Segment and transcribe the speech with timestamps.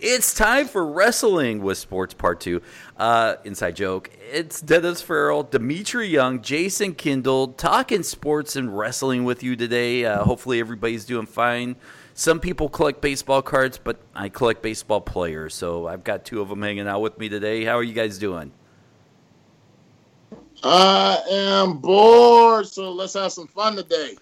[0.00, 2.62] It's time for wrestling with sports part two.
[2.96, 4.10] Uh, inside joke.
[4.30, 10.04] It's Dennis Farrell, Dmitri Young, Jason Kendall talking sports and wrestling with you today.
[10.04, 11.74] Uh, hopefully everybody's doing fine.
[12.14, 15.54] Some people collect baseball cards, but I collect baseball players.
[15.54, 17.64] So I've got two of them hanging out with me today.
[17.64, 18.52] How are you guys doing?
[20.62, 24.16] I am bored, so let's have some fun today.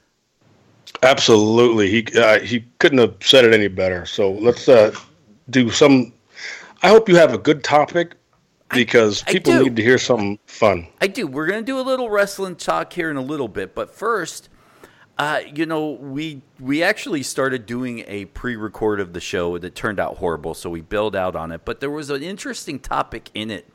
[1.02, 4.06] Absolutely, he uh, he couldn't have said it any better.
[4.06, 4.95] So let's uh,
[5.50, 6.12] do some.
[6.82, 8.14] I hope you have a good topic
[8.70, 9.64] because I, I people do.
[9.64, 10.87] need to hear something fun.
[11.00, 11.27] I do.
[11.27, 14.48] We're going to do a little wrestling talk here in a little bit, but first,
[15.18, 19.98] uh, you know, we we actually started doing a pre-record of the show that turned
[19.98, 21.62] out horrible, so we bailed out on it.
[21.65, 23.66] But there was an interesting topic in it,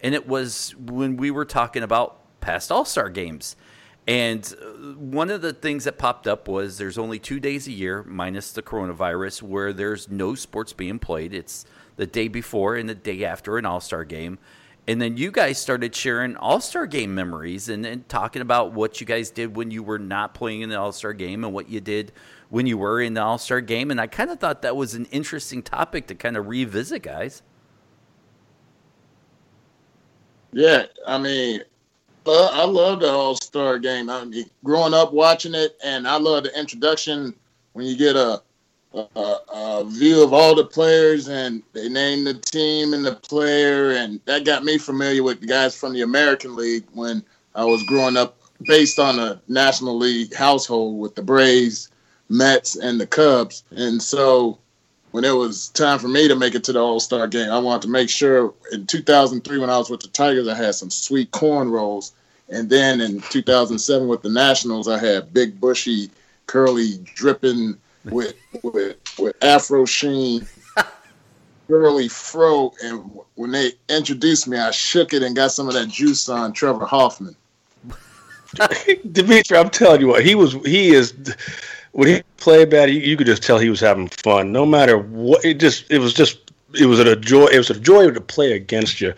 [0.00, 3.54] and it was when we were talking about past All Star games.
[4.08, 7.72] And uh, one of the things that popped up was there's only two days a
[7.72, 11.34] year, minus the coronavirus, where there's no sports being played.
[11.34, 14.38] It's the day before and the day after an All Star game.
[14.86, 18.98] And then you guys started sharing All Star game memories and, and talking about what
[18.98, 21.68] you guys did when you were not playing in the All Star game and what
[21.68, 22.10] you did
[22.48, 23.90] when you were in the All Star game.
[23.90, 27.42] And I kind of thought that was an interesting topic to kind of revisit, guys.
[30.50, 31.60] Yeah, I mean,
[32.28, 34.10] love, I love the All Star game.
[34.10, 37.34] I mean, growing up watching it, and I love the introduction
[37.72, 38.42] when you get a,
[38.94, 43.92] a, a view of all the players and they name the team and the player,
[43.92, 47.22] and that got me familiar with the guys from the American League when
[47.54, 51.90] I was growing up, based on a National League household with the Braves,
[52.28, 54.58] Mets, and the Cubs, and so
[55.12, 57.58] when it was time for me to make it to the All Star game, I
[57.58, 60.90] wanted to make sure in 2003 when I was with the Tigers, I had some
[60.90, 62.12] sweet corn rolls
[62.50, 66.10] and then in 2007 with the Nationals, I had big, bushy,
[66.46, 70.46] curly, dripping with with with Afro sheen,
[71.68, 72.72] curly fro.
[72.82, 76.52] And when they introduced me, I shook it and got some of that juice on
[76.52, 77.36] Trevor Hoffman.
[79.12, 80.54] Dmitri, I'm telling you what, he was.
[80.64, 81.14] He is.
[81.92, 84.52] When he played bad, you, you could just tell he was having fun.
[84.52, 87.46] No matter what, it just it was just it was a joy.
[87.46, 89.12] It was a joy to play against you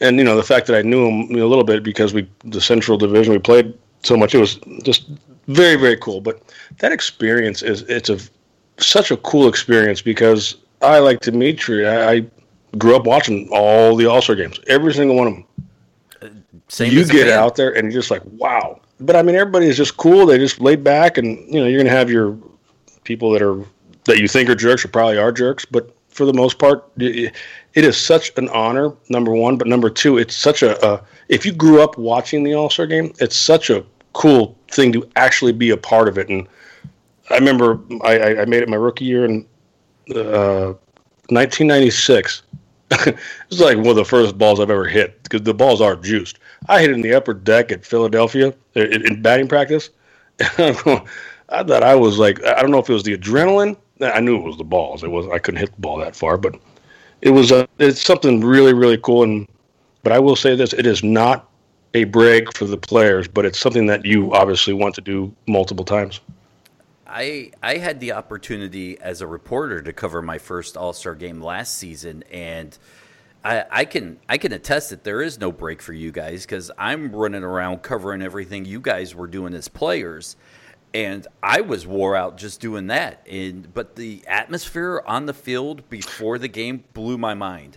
[0.00, 2.60] and you know the fact that I knew him a little bit because we the
[2.60, 5.08] Central Division we played so much it was just
[5.46, 6.20] very very cool.
[6.20, 6.42] But
[6.78, 8.18] that experience is it's a
[8.78, 11.86] such a cool experience because I like Dmitri.
[11.86, 12.26] I, I
[12.78, 15.44] grew up watching all the All Star games, every single one of them.
[16.22, 16.28] Uh,
[16.68, 18.80] same you get out there and you're just like wow.
[19.00, 20.26] But I mean, everybody is just cool.
[20.26, 22.38] They just laid back, and you know you're gonna have your
[23.02, 23.64] people that are
[24.04, 26.84] that you think are jerks or probably are jerks, but for the most part,
[27.74, 28.92] it is such an honor.
[29.08, 32.70] Number one, but number two, it's such a, if you grew up watching the All
[32.70, 36.28] Star game, it's such a cool thing to actually be a part of it.
[36.28, 36.46] And
[37.30, 39.46] I remember I, I made it my rookie year in
[40.14, 40.74] uh,
[41.28, 42.42] 1996.
[42.90, 43.16] it
[43.50, 46.38] was like one of the first balls I've ever hit because the balls are juiced.
[46.68, 49.90] I hit it in the upper deck at Philadelphia in, in batting practice.
[50.40, 53.76] I thought I was like I don't know if it was the adrenaline.
[54.00, 55.02] I knew it was the balls.
[55.02, 56.56] It was I couldn't hit the ball that far, but
[57.24, 59.24] it was a it's something really really cool.
[59.24, 59.48] And
[60.04, 61.50] but I will say this: it is not
[61.94, 65.84] a break for the players, but it's something that you obviously want to do multiple
[65.84, 66.20] times.
[67.06, 71.40] I I had the opportunity as a reporter to cover my first All Star game
[71.40, 72.76] last season, and
[73.42, 76.70] I, I can I can attest that there is no break for you guys because
[76.76, 80.36] I'm running around covering everything you guys were doing as players,
[80.94, 83.26] and I was wore out just doing that.
[83.28, 87.76] And but the atmosphere on the field before the game blew my mind.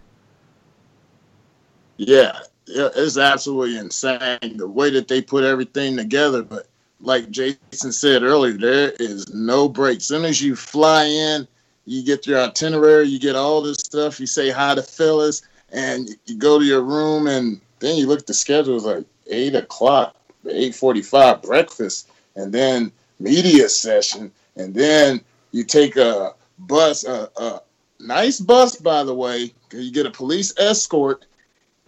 [1.97, 6.43] Yeah, it's absolutely insane the way that they put everything together.
[6.43, 6.67] But
[7.01, 9.97] like Jason said earlier, there is no break.
[9.97, 11.47] As soon as you fly in,
[11.85, 14.19] you get your itinerary, you get all this stuff.
[14.19, 15.41] You say hi to fellas,
[15.71, 18.75] and you go to your room, and then you look at the schedule.
[18.75, 20.15] It's like eight o'clock,
[20.47, 27.61] eight forty-five breakfast, and then media session, and then you take a bus, a, a
[27.99, 31.25] nice bus, by the way, you get a police escort,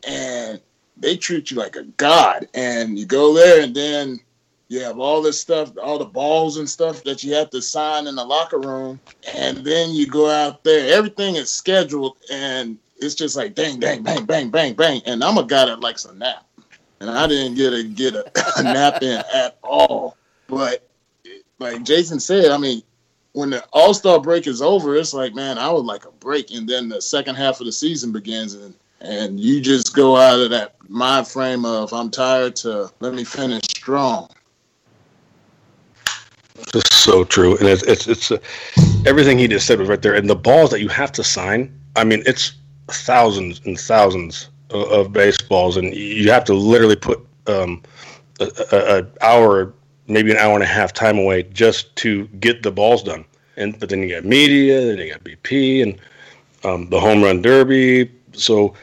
[0.07, 0.61] and
[0.97, 2.47] they treat you like a god.
[2.53, 4.19] And you go there, and then
[4.67, 8.07] you have all this stuff, all the balls and stuff that you have to sign
[8.07, 8.99] in the locker room,
[9.35, 10.93] and then you go out there.
[10.93, 15.01] Everything is scheduled, and it's just like bang, bang, bang, bang, bang, bang.
[15.05, 16.45] And I'm a guy that likes a nap,
[16.99, 20.17] and I didn't get a get a, a nap in at all.
[20.47, 20.88] But
[21.59, 22.81] like Jason said, I mean,
[23.33, 26.51] when the All Star break is over, it's like, man, I would like a break,
[26.51, 30.39] and then the second half of the season begins, and and you just go out
[30.39, 34.29] of that mind frame of I'm tired to let me finish strong.
[36.73, 38.37] Is so true, and it's it's, it's uh,
[39.05, 40.15] everything he just said was right there.
[40.15, 42.53] And the balls that you have to sign, I mean, it's
[42.87, 47.81] thousands and thousands of, of baseballs, and you have to literally put um,
[48.39, 49.73] a, hour,
[50.09, 53.25] maybe an hour and a half time away just to get the balls done.
[53.57, 55.99] And but then you got media, then you got BP, and
[56.63, 58.11] um, the home run derby.
[58.33, 58.73] So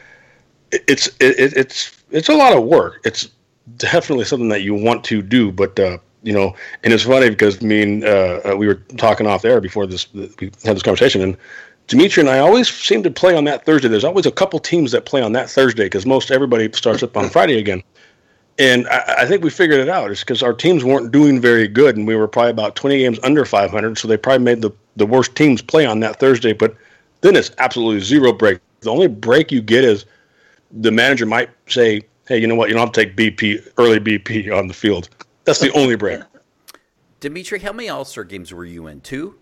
[0.71, 3.01] it's it, it's it's a lot of work.
[3.03, 3.29] It's
[3.77, 7.61] definitely something that you want to do, but uh, you know, and it's funny because
[7.63, 11.21] I mean uh, uh, we were talking off there before this we had this conversation,
[11.21, 11.37] and
[11.87, 13.87] Dmitri and I always seem to play on that Thursday.
[13.87, 17.15] There's always a couple teams that play on that Thursday because most everybody starts up
[17.15, 17.81] on Friday again.
[18.59, 20.09] And I, I think we figured it out.
[20.11, 23.19] It's because our teams weren't doing very good, and we were probably about 20 games
[23.23, 23.97] under 500.
[23.97, 26.53] So they probably made the, the worst teams play on that Thursday.
[26.53, 26.75] But
[27.21, 28.59] then it's absolutely zero break.
[28.81, 30.05] The only break you get is
[30.71, 32.69] the manager might say, "Hey, you know what?
[32.69, 35.09] You don't have to take BP early BP on the field."
[35.45, 36.21] That's the only break.
[37.19, 39.01] Dmitri, how many All Star games were you in?
[39.01, 39.35] Two.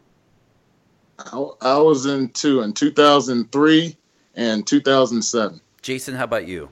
[1.20, 3.98] I, I was in two in 2003
[4.36, 5.62] and 2007.
[5.82, 6.70] Jason, how about you?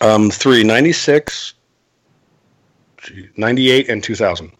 [0.00, 1.54] Um, three, 96,
[3.36, 4.52] 98, and 2000.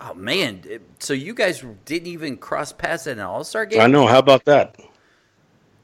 [0.00, 0.62] Oh, man.
[0.98, 3.80] So you guys didn't even cross paths at an All Star game?
[3.80, 4.06] I know.
[4.06, 4.76] How about that?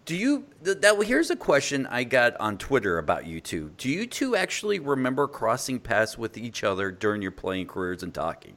[0.07, 3.73] Do you that, that here's a question I got on Twitter about you two.
[3.77, 8.15] Do you two actually remember crossing paths with each other during your playing careers and
[8.15, 8.57] talking?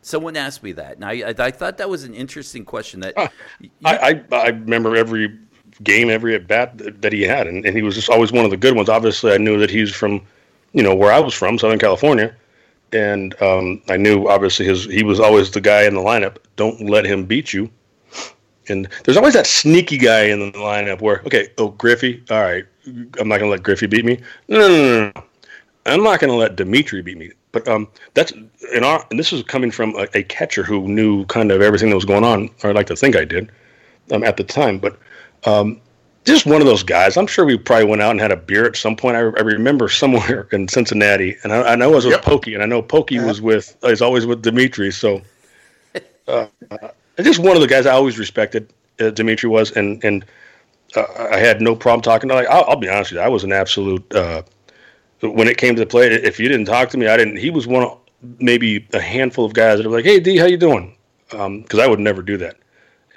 [0.00, 3.00] Someone asked me that, and I, I, I thought that was an interesting question.
[3.00, 3.28] That uh,
[3.60, 5.38] you, I, I, I remember every
[5.82, 8.50] game, every at bat that, he had, and, and he was just always one of
[8.50, 8.88] the good ones.
[8.88, 10.20] Obviously, I knew that he's from,
[10.72, 12.34] you know, where I was from, Southern California,
[12.92, 16.36] and um, I knew obviously his he was always the guy in the lineup.
[16.56, 17.70] Don't let him beat you.
[18.68, 22.64] And there's always that sneaky guy in the lineup where, okay, oh Griffey, all right,
[23.18, 24.20] I'm not gonna let Griffey beat me.
[24.48, 25.24] No, no, no, no.
[25.86, 27.32] I'm not gonna let Dmitri beat me.
[27.52, 28.32] But um, that's
[28.74, 31.88] in our, and this is coming from a, a, catcher who knew kind of everything
[31.90, 33.52] that was going on, or I'd like to think I did,
[34.10, 34.78] um, at the time.
[34.78, 34.98] But
[35.44, 35.80] um,
[36.24, 37.16] just one of those guys.
[37.16, 39.16] I'm sure we probably went out and had a beer at some point.
[39.16, 42.22] I, I remember somewhere in Cincinnati, and I, I know it was with yep.
[42.22, 44.90] Pokey, and I know Pokey was with, he's always with Dmitri.
[44.90, 45.22] So,
[46.28, 46.88] uh, uh,
[47.20, 48.72] just one of the guys I always respected.
[49.00, 50.24] Uh, Dmitri was, and and
[50.96, 52.34] uh, I had no problem talking to.
[52.34, 54.42] Like, I'll, I'll, be honest with you, I was an absolute uh,
[55.30, 57.36] when it came to the play, if you didn't talk to me, I didn't.
[57.36, 57.98] He was one of
[58.38, 60.96] maybe a handful of guys that were like, "Hey, D, how you doing?"
[61.30, 62.56] Because um, I would never do that.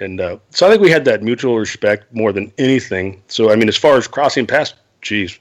[0.00, 3.22] And uh, so I think we had that mutual respect more than anything.
[3.28, 5.38] So I mean, as far as crossing past, geez,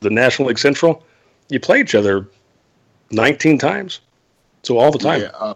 [0.00, 1.04] the National League Central,
[1.48, 2.28] you play each other
[3.10, 4.00] 19 times,
[4.62, 5.20] so all the time.
[5.20, 5.54] Yeah, uh,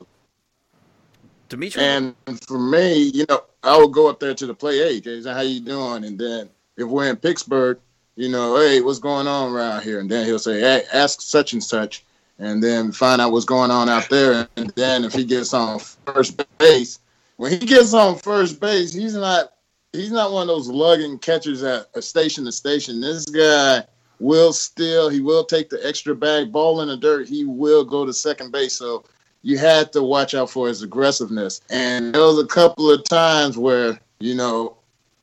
[1.48, 1.82] Dmitri.
[1.82, 2.14] And
[2.46, 4.78] for me, you know, I would go up there to the play.
[4.78, 6.04] Hey, Jason, how you doing?
[6.04, 7.78] And then if we're in Pittsburgh,
[8.16, 10.00] you know, hey, what's going on around here?
[10.00, 12.04] And then he'll say, hey, ask such and such,
[12.38, 14.48] and then find out what's going on out there.
[14.56, 16.98] And then if he gets on first base,
[17.36, 19.52] when he gets on first base, he's not
[19.92, 23.00] he's not one of those lugging catchers at a station to station.
[23.00, 23.84] This guy
[24.18, 27.28] will still he will take the extra bag, ball in the dirt.
[27.28, 28.74] He will go to second base.
[28.74, 29.04] So
[29.42, 31.60] you had to watch out for his aggressiveness.
[31.70, 34.76] And there was a couple of times where you know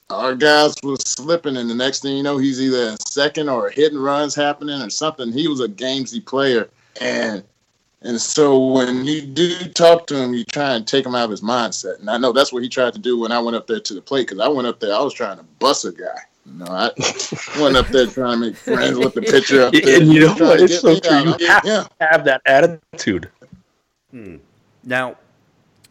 [0.09, 3.97] our guys was slipping, and the next thing you know, he's either second or hitting
[3.97, 5.31] runs happening or something.
[5.31, 6.69] He was a gamesy player,
[7.01, 7.43] and
[8.03, 11.31] and so when you do talk to him, you try and take him out of
[11.31, 11.99] his mindset.
[11.99, 13.93] And I know that's what he tried to do when I went up there to
[13.93, 16.19] the plate because I went up there, I was trying to bust a guy.
[16.45, 16.91] You know, I
[17.61, 20.01] went up there trying to make friends with the pitcher up there.
[20.01, 20.59] And you know what?
[20.59, 21.35] It's so true.
[21.39, 23.29] You have to have that attitude.
[24.11, 24.37] Hmm.
[24.83, 25.15] Now,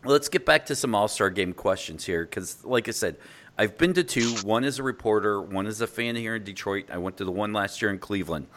[0.04, 3.16] let's get back to some All Star game questions here because, like I said,
[3.56, 4.34] I've been to two.
[4.42, 6.90] One as a reporter, one as a fan here in Detroit.
[6.92, 8.48] I went to the one last year in Cleveland.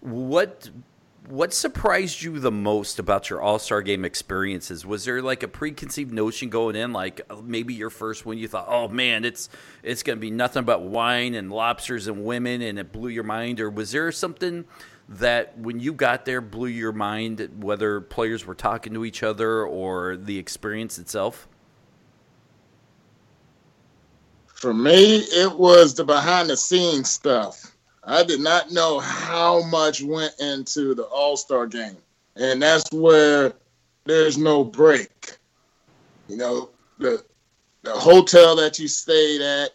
[0.00, 0.70] What
[1.28, 4.84] what surprised you the most about your All Star Game experiences?
[4.84, 8.48] Was there like a preconceived notion going in, like uh, maybe your first one, you
[8.48, 9.48] thought, "Oh man, it's
[9.82, 13.24] it's going to be nothing but wine and lobsters and women," and it blew your
[13.24, 14.64] mind, or was there something
[15.08, 19.64] that when you got there blew your mind, whether players were talking to each other
[19.64, 21.48] or the experience itself?
[24.46, 27.71] For me, it was the behind the scenes stuff.
[28.04, 31.96] I did not know how much went into the All Star game.
[32.36, 33.52] And that's where
[34.04, 35.36] there's no break.
[36.28, 37.24] You know, the
[37.82, 39.70] the hotel that you stayed at,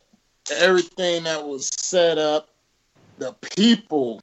[0.52, 2.50] everything that was set up,
[3.18, 4.22] the people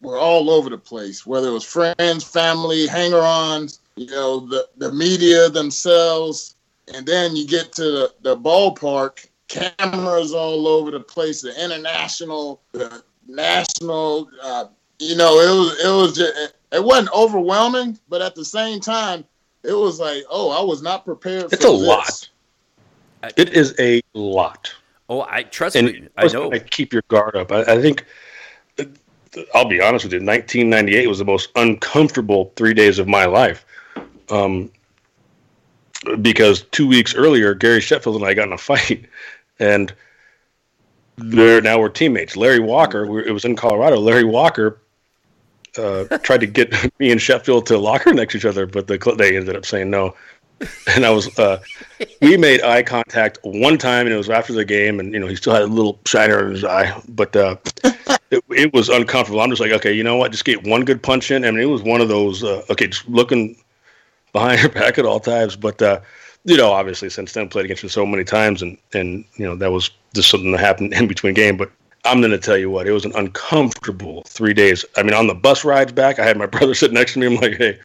[0.00, 4.68] were all over the place, whether it was friends, family, hanger ons, you know, the,
[4.76, 6.56] the media themselves.
[6.92, 12.60] And then you get to the, the ballpark cameras all over the place, the international,
[12.72, 14.28] the national.
[14.42, 14.66] Uh,
[14.98, 19.24] you know, it was it was just, it wasn't overwhelming, but at the same time,
[19.62, 21.52] it was like, oh, I was not prepared.
[21.52, 21.80] It's a this.
[21.80, 22.28] lot.
[23.36, 24.72] It is a lot.
[25.08, 26.08] Oh, I trust and me.
[26.16, 26.52] I know.
[26.52, 27.52] I keep your guard up.
[27.52, 28.04] I, I think.
[29.54, 30.18] I'll be honest with you.
[30.18, 33.64] 1998 was the most uncomfortable three days of my life,
[34.30, 34.70] um,
[36.20, 39.06] because two weeks earlier, Gary Sheffield and I got in a fight,
[39.58, 39.94] and
[41.16, 42.36] there now we're teammates.
[42.36, 43.98] Larry Walker, we, it was in Colorado.
[43.98, 44.80] Larry Walker
[45.78, 49.14] uh, tried to get me and Sheffield to locker next to each other, but the,
[49.16, 50.14] they ended up saying no.
[50.94, 51.60] And I was, uh,
[52.20, 55.26] we made eye contact one time, and it was after the game, and you know
[55.26, 57.56] he still had a little shiner in his eye, but uh,
[58.30, 59.40] it, it, was uncomfortable.
[59.40, 60.30] I'm just like, okay, you know what?
[60.30, 61.44] Just get one good punch in.
[61.44, 63.56] I mean, it was one of those, uh, okay, just looking
[64.32, 65.98] behind your back at all times, but uh,
[66.44, 69.56] you know, obviously since then played against him so many times, and and you know
[69.56, 71.56] that was just something that happened in between game.
[71.56, 71.70] But
[72.04, 74.84] I'm going to tell you what, it was an uncomfortable three days.
[74.96, 77.26] I mean, on the bus rides back, I had my brother sitting next to me.
[77.26, 77.78] I'm like, hey,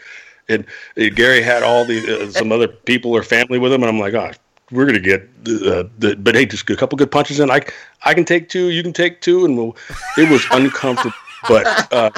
[0.49, 0.65] and,
[0.95, 3.99] and Gary had all the uh, some other people or family with him, and I'm
[3.99, 4.31] like, oh,
[4.71, 7.49] we're gonna get uh, the, but hey, just a couple good punches in.
[7.49, 7.61] I
[8.03, 9.77] I can take two, you can take two, and we'll.
[10.17, 11.15] It was uncomfortable,
[11.47, 11.93] but.
[11.93, 12.11] Uh,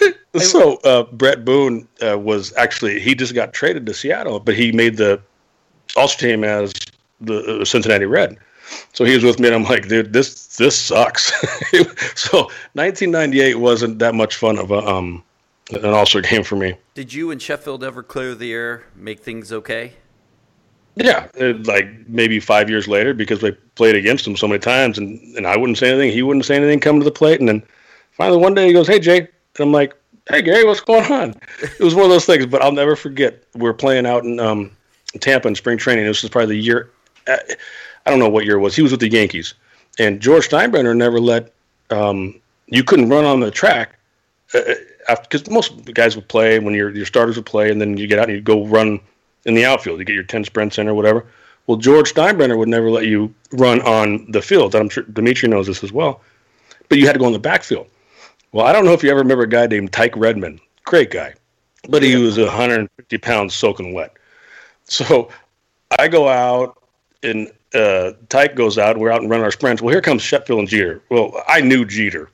[0.38, 4.72] so uh, Bret Boone uh, was actually he just got traded to Seattle, but he
[4.72, 5.20] made the
[5.96, 6.72] all-star team as
[7.20, 8.38] the uh, Cincinnati Red.
[8.92, 11.32] So he was with me, and I'm like, dude, this this sucks.
[12.14, 12.42] so
[12.74, 15.22] 1998 wasn't that much fun of a um
[15.70, 16.76] an all-star game for me.
[16.94, 19.94] Did you and Sheffield ever clear the air, make things okay?
[20.96, 24.98] Yeah, it, like maybe five years later, because we played against him so many times,
[24.98, 27.48] and, and I wouldn't say anything, he wouldn't say anything, come to the plate, and
[27.48, 27.62] then
[28.12, 29.28] finally one day he goes, "Hey Jay," and
[29.58, 29.94] I'm like,
[30.28, 33.42] "Hey Gary, what's going on?" It was one of those things, but I'll never forget.
[33.54, 34.76] We are playing out in um,
[35.20, 36.04] Tampa in spring training.
[36.04, 36.90] This was probably the year.
[37.26, 37.36] Uh,
[38.06, 38.74] I don't know what year it was.
[38.74, 39.54] He was with the Yankees,
[39.98, 41.52] and George Steinbrenner never let
[41.90, 43.98] um, you couldn't run on the track
[44.52, 48.06] because uh, most guys would play when your your starters would play, and then you
[48.06, 49.00] get out and you go run
[49.44, 49.98] in the outfield.
[49.98, 51.26] You get your ten sprints in or whatever.
[51.66, 54.74] Well, George Steinbrenner would never let you run on the field.
[54.74, 56.20] I'm sure Dimitri knows this as well,
[56.88, 57.86] but you had to go in the backfield.
[58.50, 61.34] Well, I don't know if you ever remember a guy named Tike Redman, great guy,
[61.88, 64.12] but he was 150 pounds soaking wet.
[64.84, 65.30] So
[65.98, 66.82] I go out
[67.22, 69.82] and uh, Tike goes out we're out and running our sprints.
[69.82, 71.02] Well, here comes Sheffield and Jeter.
[71.10, 72.30] Well, I knew Jeter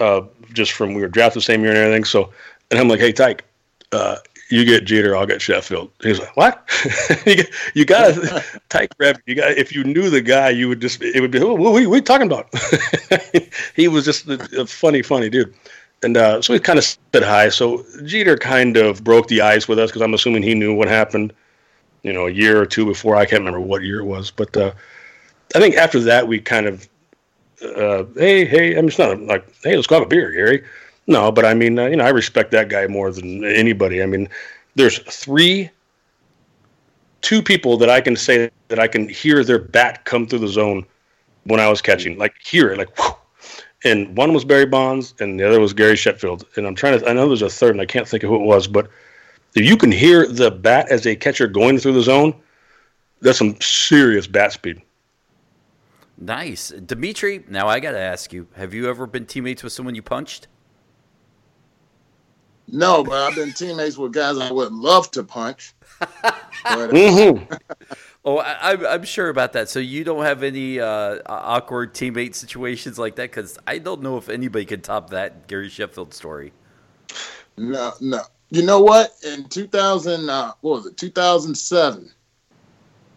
[0.00, 2.04] uh, just from we were drafted the same year and everything.
[2.04, 2.32] So,
[2.70, 3.44] and I'm like, hey, Tike,
[3.92, 4.16] uh,
[4.50, 5.90] you get Jeter, I'll get Sheffield.
[6.02, 6.68] He's like, what?
[7.74, 9.20] you got to Tike Reb.
[9.26, 11.72] You got if you knew the guy, you would just it would be what are
[11.72, 12.48] we, we talking about?
[13.76, 15.54] he was just a, a, funny, funny dude.
[16.02, 17.48] And uh, so we kind of said hi.
[17.48, 20.88] So Jeter kind of broke the ice with us because I'm assuming he knew what
[20.88, 21.32] happened
[22.08, 23.16] you know, a year or two before.
[23.16, 24.72] I can't remember what year it was, but uh,
[25.54, 26.88] I think after that we kind of,
[27.62, 30.64] uh, hey, hey, I mean, just not like, hey, let's go have a beer, Gary.
[31.06, 34.02] No, but I mean, uh, you know, I respect that guy more than anybody.
[34.02, 34.26] I mean,
[34.74, 35.68] there's three,
[37.20, 40.48] two people that I can say that I can hear their bat come through the
[40.48, 40.86] zone
[41.44, 42.88] when I was catching, like hear it, like.
[43.84, 46.44] And one was Barry Bonds, and the other was Gary Sheffield.
[46.56, 48.34] And I'm trying to, I know there's a third, and I can't think of who
[48.34, 48.90] it was, but
[49.54, 52.34] if you can hear the bat as a catcher going through the zone,
[53.20, 54.82] that's some serious bat speed.
[56.16, 56.70] Nice.
[56.70, 60.02] Dmitri, now I got to ask you have you ever been teammates with someone you
[60.02, 60.48] punched?
[62.70, 65.72] No, but I've been teammates with guys I would love to punch.
[65.98, 66.10] but,
[66.62, 67.54] mm-hmm.
[68.26, 69.70] oh, I, am sure about that.
[69.70, 73.30] So you don't have any uh, awkward teammate situations like that?
[73.30, 76.52] Because I don't know if anybody could top that Gary Sheffield story.
[77.56, 78.20] No, no.
[78.50, 79.12] You know what?
[79.24, 80.96] In 2000, uh, what was it?
[80.96, 82.10] 2007.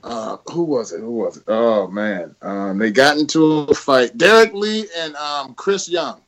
[0.04, 1.00] Uh, who was it?
[1.00, 1.44] Who was it?
[1.48, 4.18] Oh man, um, they got into a fight.
[4.18, 6.22] Derrek Lee and um, Chris Young.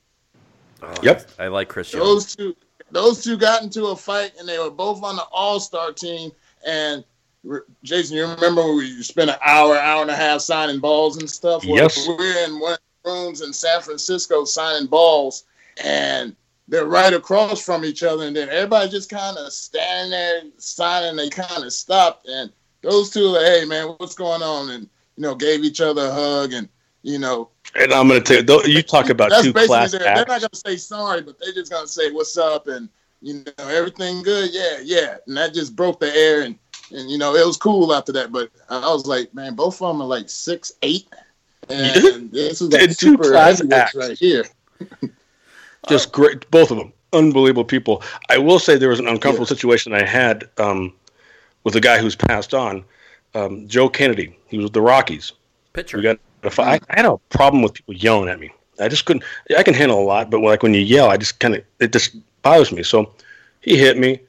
[0.83, 2.03] Oh, yep, I like Chris Young.
[2.03, 2.55] Those two,
[2.91, 6.31] those two got into a fight, and they were both on the All Star team.
[6.67, 7.03] And
[7.83, 11.27] Jason, you remember when we spent an hour, hour and a half signing balls and
[11.27, 11.65] stuff?
[11.65, 12.07] Yes.
[12.07, 15.45] we're in one rooms in San Francisco signing balls,
[15.83, 16.35] and
[16.67, 21.15] they're right across from each other, and then everybody just kind of standing there signing.
[21.15, 22.51] They kind of stopped, and
[22.81, 24.69] those two, like, hey man, what's going on?
[24.69, 26.69] And you know, gave each other a hug, and
[27.01, 27.49] you know.
[27.75, 29.91] And I'm going to tell you, you talk about that's two class.
[29.91, 32.67] They're, they're not going to say sorry, but they're just going to say what's up,
[32.67, 32.87] and
[33.21, 36.57] you know, everything good, yeah, yeah, and that just broke the air, and
[36.91, 38.31] and you know, it was cool after that.
[38.31, 41.07] But I was like, man, both of them are like six eight,
[41.69, 44.45] and this is like super class acts right here.
[45.89, 48.03] Just great, both of them, unbelievable people.
[48.29, 49.55] I will say there was an uncomfortable yeah.
[49.55, 50.93] situation I had um,
[51.63, 52.83] with a guy who's passed on,
[53.35, 54.35] um, Joe Kennedy.
[54.47, 55.31] He was with the Rockies.
[55.73, 55.97] Pitcher.
[55.97, 56.19] We got
[56.59, 58.51] I, I had a problem with people yelling at me.
[58.79, 59.23] I just couldn't.
[59.57, 61.91] I can handle a lot, but like when you yell, I just kind of it
[61.91, 62.83] just bothers me.
[62.83, 63.13] So
[63.61, 64.19] he hit me,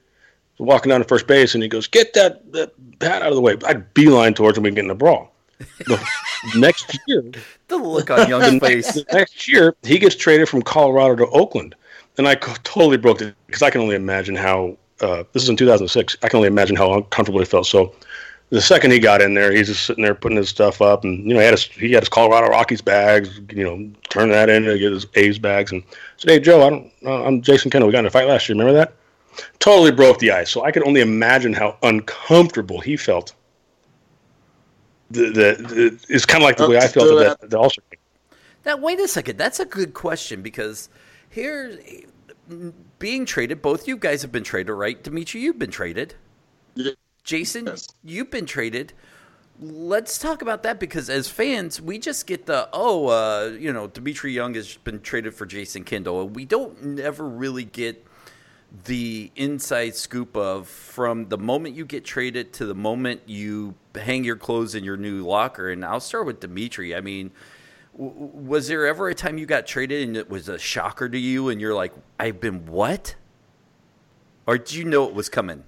[0.57, 3.41] walking down to first base, and he goes, "Get that that bat out of the
[3.41, 5.34] way." I would beeline towards him and get in the brawl.
[6.55, 7.23] Next year,
[7.67, 9.03] the look on Young's face.
[9.11, 11.75] Next year, he gets traded from Colorado to Oakland,
[12.17, 14.77] and I totally broke it because I can only imagine how.
[15.01, 16.15] Uh, this is in 2006.
[16.23, 17.67] I can only imagine how uncomfortable he felt.
[17.67, 17.93] So,
[18.49, 21.27] the second he got in there, he's just sitting there putting his stuff up, and
[21.27, 24.49] you know he had his he had his Colorado Rockies bags, you know, turn that
[24.49, 25.83] in to get his A's bags, and
[26.17, 27.87] said, "Hey Joe, I don't, uh, I'm Jason Kendall.
[27.87, 28.57] We got in a fight last year.
[28.57, 28.93] Remember that?"
[29.59, 30.49] Totally broke the ice.
[30.49, 33.33] So I could only imagine how uncomfortable he felt.
[35.11, 37.69] The, the, the it's kind of like the way I felt about the, the All
[37.69, 37.83] Star.
[38.65, 39.37] Now wait a second.
[39.37, 40.89] That's a good question because
[41.29, 41.77] here,
[42.99, 45.01] being traded, both you guys have been traded, right?
[45.03, 46.15] Dmitri, you've been traded.
[46.75, 46.91] Yeah.
[47.23, 47.87] Jason, Yes.
[48.03, 48.93] you've been traded.
[49.59, 53.87] Let's talk about that because as fans, we just get the oh, uh, you know,
[53.87, 58.05] Dmitri Young has been traded for Jason Kendall, and we don't never really get
[58.83, 64.23] the inside scoop of from the moment you get traded to the moment you hang
[64.23, 65.69] your clothes in your new locker.
[65.69, 66.95] And I'll start with Dmitri.
[66.95, 67.31] I mean,
[67.97, 71.17] w- was there ever a time you got traded and it was a shocker to
[71.17, 73.15] you, and you're like, I've been what?
[74.47, 75.63] Or did you know it was coming?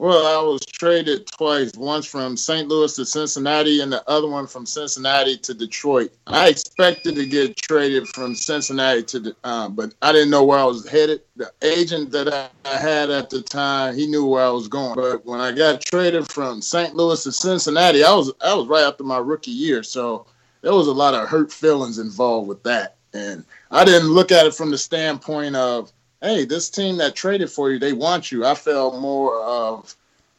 [0.00, 2.66] Well, I was traded twice, once from St.
[2.66, 6.10] Louis to Cincinnati and the other one from Cincinnati to Detroit.
[6.26, 10.58] I expected to get traded from Cincinnati to, the, uh, but I didn't know where
[10.58, 11.20] I was headed.
[11.36, 14.94] The agent that I, I had at the time, he knew where I was going.
[14.94, 16.94] But when I got traded from St.
[16.94, 20.24] Louis to Cincinnati, I was I was right after my rookie year, so
[20.62, 24.46] there was a lot of hurt feelings involved with that, and I didn't look at
[24.46, 28.44] it from the standpoint of hey, this team that traded for you, they want you.
[28.44, 29.94] I felt more of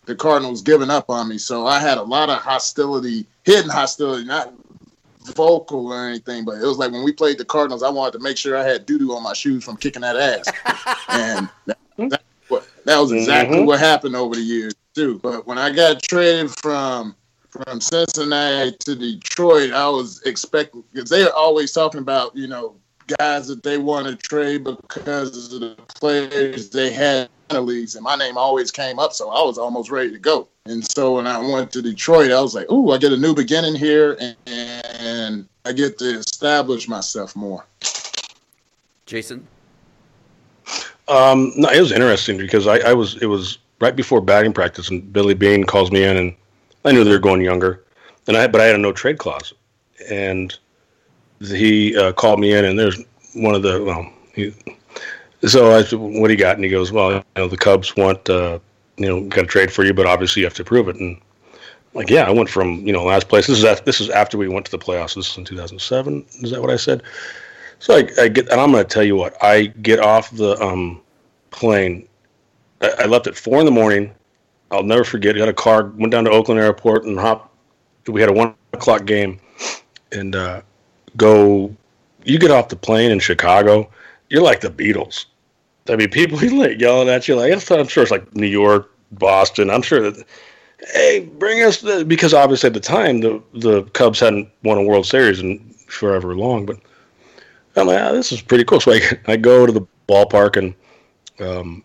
[0.05, 1.38] the Cardinals giving up on me.
[1.38, 4.53] So I had a lot of hostility, hidden hostility, not
[5.35, 8.23] vocal or anything, but it was like when we played the Cardinals, I wanted to
[8.23, 10.97] make sure I had doo doo on my shoes from kicking that ass.
[11.09, 12.21] and that, that,
[12.85, 13.65] that was exactly Mhm.
[13.65, 15.19] what happened over the years, too.
[15.21, 17.15] But when I got traded from
[17.50, 22.75] from Cincinnati to Detroit, I was expecting because they're always talking about, you know,
[23.08, 27.95] guys that they want to trade because of the players they had in the leagues,
[27.95, 30.47] and my name always came up, so I was almost ready to go.
[30.65, 33.34] And so when I went to Detroit, I was like, "Ooh, I get a new
[33.34, 37.65] beginning here, and, and I get to establish myself more."
[39.06, 39.45] Jason?
[41.08, 44.89] Um, no, it was interesting because I, I was it was right before batting practice,
[44.89, 46.36] and Billy Beane calls me in, and
[46.86, 47.84] I knew they were going younger,
[48.28, 49.54] and I but I had a no trade clause,
[50.10, 50.58] and
[51.49, 53.01] he uh, called me in, and there's
[53.34, 54.54] one of the well, he,
[55.47, 57.95] so I said, "What do you got?" And he goes, "Well, you know, the Cubs
[57.95, 58.60] want uh,
[58.97, 61.17] you know got to trade for you, but obviously you have to prove it." And
[61.54, 61.54] I'm
[61.93, 63.47] like, yeah, I went from you know last place.
[63.47, 65.15] This is af- this is after we went to the playoffs.
[65.15, 66.25] This is in 2007.
[66.41, 67.04] Is that what I said?
[67.80, 69.36] So I, I get, and I'm going to tell you what.
[69.41, 71.01] I get off the um,
[71.49, 72.08] plane.
[72.82, 74.13] I, I left at four in the morning.
[74.69, 75.36] I'll never forget.
[75.36, 77.54] Got a car, went down to Oakland Airport, and hop.
[78.08, 79.39] We had a one o'clock game,
[80.12, 80.62] and uh,
[81.17, 81.76] go.
[82.24, 83.89] You get off the plane in Chicago,
[84.30, 85.26] you're like the Beatles.
[85.89, 87.36] I mean, people like yelling at you.
[87.36, 89.69] Like I'm sure it's like New York, Boston.
[89.69, 90.26] I'm sure that.
[90.93, 94.84] Hey, bring us the because obviously at the time the the Cubs hadn't won a
[94.84, 96.78] World Series in forever long, but
[97.76, 98.80] I'm like, ah, this is pretty cool.
[98.80, 100.74] So I, I go to the ballpark and
[101.39, 101.84] um,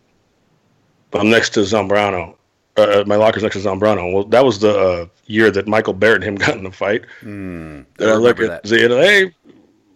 [1.13, 2.37] I'm next to Zambrano.
[2.77, 4.13] Uh, my locker's next to Zambrano.
[4.13, 7.05] Well, that was the uh, year that Michael Barrett and him got in the fight.
[7.21, 7.83] Hmm.
[7.99, 8.67] And I look at that.
[8.67, 9.35] Zeta, hey,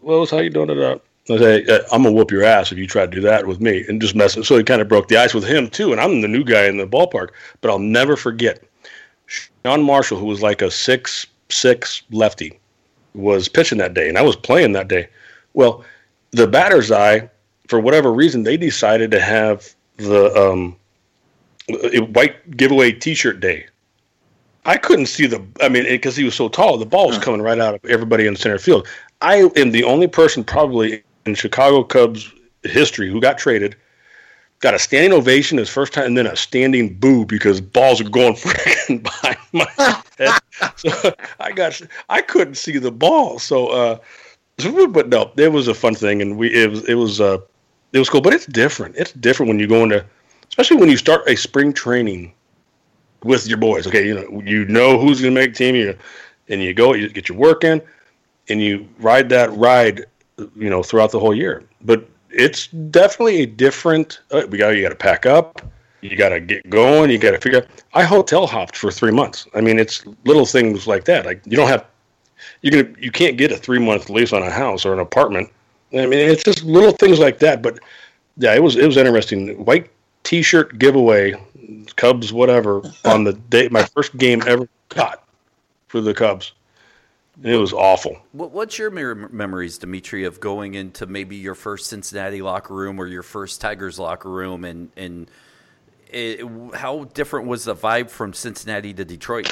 [0.03, 0.71] Willis, how you doing?
[0.71, 1.05] it up?
[1.29, 3.85] I say, I'm gonna whoop your ass if you try to do that with me,
[3.89, 4.37] and just mess.
[4.37, 4.45] it.
[4.45, 6.65] So he kind of broke the ice with him too, and I'm the new guy
[6.65, 7.29] in the ballpark.
[7.61, 8.63] But I'll never forget
[9.27, 12.59] Sean Marshall, who was like a six six lefty,
[13.15, 15.09] was pitching that day, and I was playing that day.
[15.55, 15.85] Well,
[16.33, 17.29] the batter's eye,
[17.69, 20.77] for whatever reason, they decided to have the um,
[22.13, 23.67] white giveaway T-shirt day.
[24.65, 25.43] I couldn't see the.
[25.61, 27.23] I mean, because he was so tall, the ball was Huh.
[27.23, 28.87] coming right out of everybody in center field.
[29.23, 32.31] I am the only person probably in Chicago Cubs
[32.63, 33.75] history who got traded,
[34.61, 38.09] got a standing ovation his first time, and then a standing boo because balls are
[38.09, 39.67] going freaking behind my
[40.19, 40.39] head.
[40.77, 41.81] So I got,
[42.11, 43.39] I couldn't see the ball.
[43.39, 43.99] So, uh,
[44.91, 47.39] but no, it was a fun thing, and we it was it was uh,
[47.93, 48.21] it was cool.
[48.21, 48.97] But it's different.
[48.97, 50.05] It's different when you go into,
[50.51, 52.35] especially when you start a spring training
[53.23, 53.87] with your boys.
[53.87, 55.97] Okay, you know you know who's going to make team, you
[56.49, 57.81] and you go, you get your work in,
[58.49, 60.05] and you ride that ride,
[60.37, 61.65] you know, throughout the whole year.
[61.83, 64.21] But it's definitely a different.
[64.31, 65.63] Uh, we got you got to pack up,
[66.01, 67.61] you got to get going, you got to figure.
[67.61, 67.69] out.
[67.95, 69.47] I hotel hopped for three months.
[69.55, 71.25] I mean, it's little things like that.
[71.25, 71.87] Like you don't have,
[72.63, 75.51] you gonna you can't get a three month lease on a house or an apartment.
[75.93, 77.63] I mean, it's just little things like that.
[77.63, 77.79] But
[78.37, 79.65] yeah, it was it was interesting.
[79.65, 79.91] White
[80.31, 81.35] T-shirt giveaway,
[81.97, 85.25] Cubs, whatever, on the day my first game ever got.
[85.89, 86.53] for the Cubs.
[87.43, 88.17] It was awful.
[88.31, 93.25] What's your memories, Dmitri, of going into maybe your first Cincinnati locker room or your
[93.25, 95.29] first Tigers locker room, and and
[96.13, 99.51] it, how different was the vibe from Cincinnati to Detroit?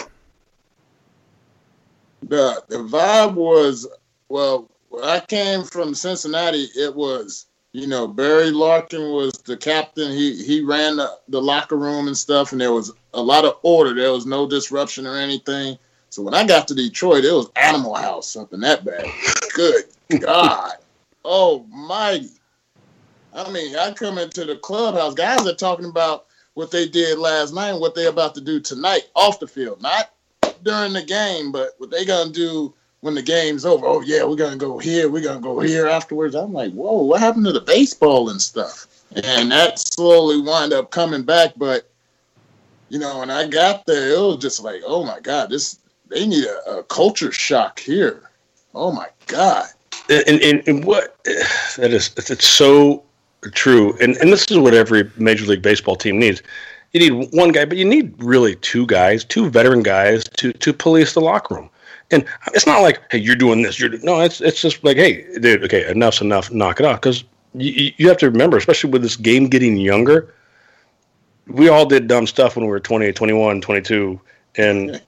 [2.23, 3.89] The the vibe was
[4.29, 4.71] well.
[4.91, 10.11] When I came from Cincinnati, it was you know Barry Larkin was the captain.
[10.13, 13.59] He he ran the, the locker room and stuff, and there was a lot of
[13.63, 13.95] order.
[13.95, 15.79] There was no disruption or anything
[16.11, 19.11] so when I got to Detroit, it was Animal House up in that bag.
[19.55, 19.85] Good
[20.21, 20.73] God.
[21.25, 22.31] Oh mighty.
[23.35, 27.53] I mean, I come into the clubhouse, guys are talking about what they did last
[27.53, 29.83] night and what they're about to do tonight off the field.
[29.83, 30.13] Not
[30.63, 33.87] during the game, but what they gonna do when the game's over.
[33.87, 36.35] Oh yeah, we're gonna go here, we're gonna go here afterwards.
[36.35, 38.87] I'm like, whoa, what happened to the baseball and stuff?
[39.25, 41.91] And that slowly wind up coming back, but
[42.89, 46.27] you know, when I got there, it was just like, oh my God, this they
[46.27, 48.31] need a, a culture shock here.
[48.75, 49.67] Oh my god!
[50.09, 53.05] And, and, and what that is, it's so
[53.53, 53.97] true.
[54.01, 56.43] And and this is what every major league baseball team needs.
[56.93, 60.73] You need one guy, but you need really two guys, two veteran guys to to
[60.73, 61.71] police the locker room.
[62.11, 63.79] And it's not like, hey, you're doing this.
[63.79, 64.21] You're no.
[64.21, 66.51] It's it's just like, hey, dude, okay, enough's enough.
[66.51, 67.01] Knock it off.
[67.01, 70.35] Because you, you have to remember, especially with this game getting younger,
[71.47, 74.21] we all did dumb stuff when we were 20, 21, 22,
[74.57, 75.01] and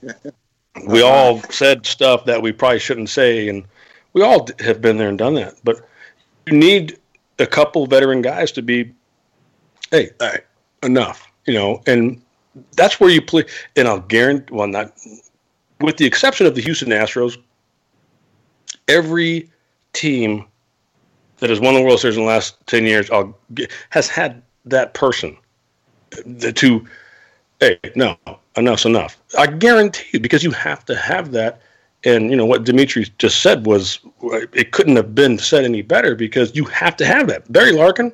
[0.86, 3.64] we all said stuff that we probably shouldn't say, and
[4.12, 5.54] we all have been there and done that.
[5.64, 5.86] But
[6.46, 6.98] you need
[7.38, 8.92] a couple veteran guys to be,
[9.90, 10.44] hey, all right,
[10.82, 12.20] enough, you know, and
[12.76, 13.44] that's where you play.
[13.76, 14.92] And I'll guarantee, well, not
[15.80, 17.36] with the exception of the Houston Astros,
[18.88, 19.48] every
[19.92, 20.46] team
[21.38, 23.10] that has won the World Series in the last ten years
[23.90, 25.36] has had that person
[26.54, 26.86] to,
[27.60, 28.16] hey, no,
[28.56, 29.18] enough's enough.
[29.38, 31.62] I guarantee you, because you have to have that.
[32.02, 33.98] And you know what Dmitri just said was
[34.54, 37.52] it couldn't have been said any better because you have to have that.
[37.52, 38.10] Barry Larkin,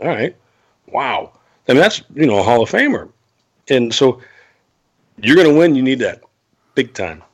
[0.00, 0.34] all right,
[0.86, 1.32] wow.
[1.68, 3.10] I mean that's you know a Hall of Famer,
[3.68, 4.22] and so
[5.18, 5.74] you're going to win.
[5.74, 6.22] You need that
[6.78, 7.24] big time.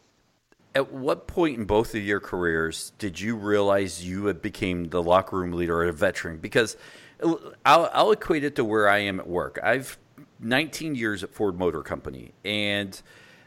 [0.74, 5.02] At what point in both of your careers did you realize you had became the
[5.02, 6.38] locker room leader or a veteran?
[6.38, 6.78] Because
[7.22, 9.58] I'll, I'll equate it to where I am at work.
[9.62, 9.98] I've
[10.40, 12.32] 19 years at Ford Motor Company.
[12.42, 12.98] And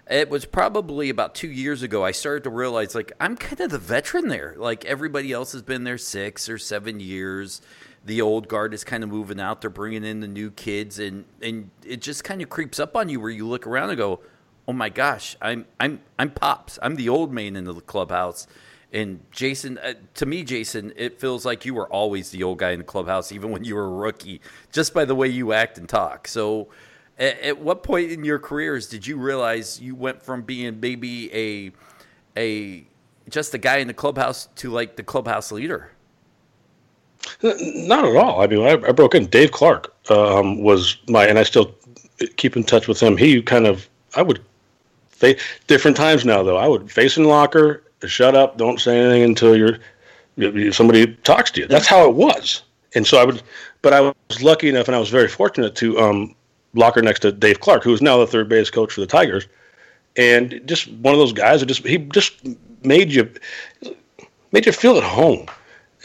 [0.08, 3.72] it was probably about two years ago I started to realize like I'm kind of
[3.72, 4.54] the veteran there.
[4.56, 7.60] Like everybody else has been there six or seven years.
[8.06, 9.62] The old guard is kind of moving out.
[9.62, 13.10] They're bringing in the new kids, and and it just kind of creeps up on
[13.10, 14.22] you where you look around and go,
[14.68, 16.80] "Oh my gosh, I'm I'm I'm pops.
[16.82, 18.48] I'm the old man in the clubhouse."
[18.94, 22.72] And Jason, uh, to me, Jason, it feels like you were always the old guy
[22.72, 24.40] in the clubhouse, even when you were a rookie,
[24.72, 26.28] just by the way you act and talk.
[26.28, 26.70] So,
[27.20, 31.34] at, at what point in your careers did you realize you went from being maybe
[31.34, 31.72] a
[32.40, 32.88] a
[33.30, 35.92] just a guy in the clubhouse to like the clubhouse leader?
[37.44, 38.42] Not at all.
[38.42, 39.28] I mean, I, I broke in.
[39.28, 41.76] Dave Clark um, was my, and I still
[42.38, 43.18] keep in touch with him.
[43.18, 44.42] He kind of, I would,
[45.68, 46.58] different times now though.
[46.58, 49.80] I would face in locker shut up, don't say anything until you're
[50.72, 51.68] somebody talks to you.
[51.68, 52.62] That's how it was.
[52.94, 53.42] And so I would,
[53.82, 56.36] but I was lucky enough, and I was very fortunate to um,
[56.74, 59.48] locker next to Dave Clark, who is now the third base coach for the Tigers,
[60.16, 62.40] and just one of those guys that just he just
[62.84, 63.30] made you
[64.52, 65.48] made you feel at home.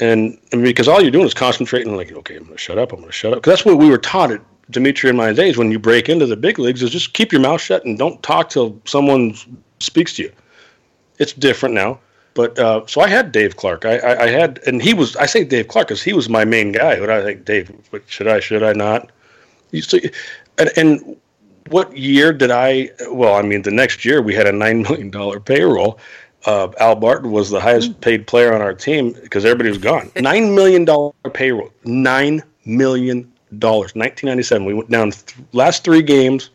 [0.00, 2.92] And, and because all you're doing is concentrating, like, okay, I'm going to shut up.
[2.92, 3.38] I'm going to shut up.
[3.38, 6.26] Because that's what we were taught at Dmitri and my days when you break into
[6.26, 9.34] the big leagues is just keep your mouth shut and don't talk till someone
[9.80, 10.32] speaks to you.
[11.18, 11.98] It's different now.
[12.34, 13.84] But uh, so I had Dave Clark.
[13.84, 15.16] I, I, I, had, and he was.
[15.16, 16.98] I say Dave Clark because he was my main guy.
[16.98, 17.70] But I think Dave,
[18.06, 18.40] should I?
[18.40, 19.10] Should I not?
[19.82, 19.98] So,
[20.58, 21.16] and, and
[21.68, 22.90] what year did I?
[23.10, 25.98] Well, I mean, the next year we had a nine million dollar payroll.
[26.44, 30.10] Uh, Al Martin was the highest paid player on our team because everybody was gone.
[30.16, 31.70] Nine million dollar payroll.
[31.84, 33.94] Nine million dollars.
[33.94, 34.64] 1997.
[34.64, 36.50] We went down th- last three games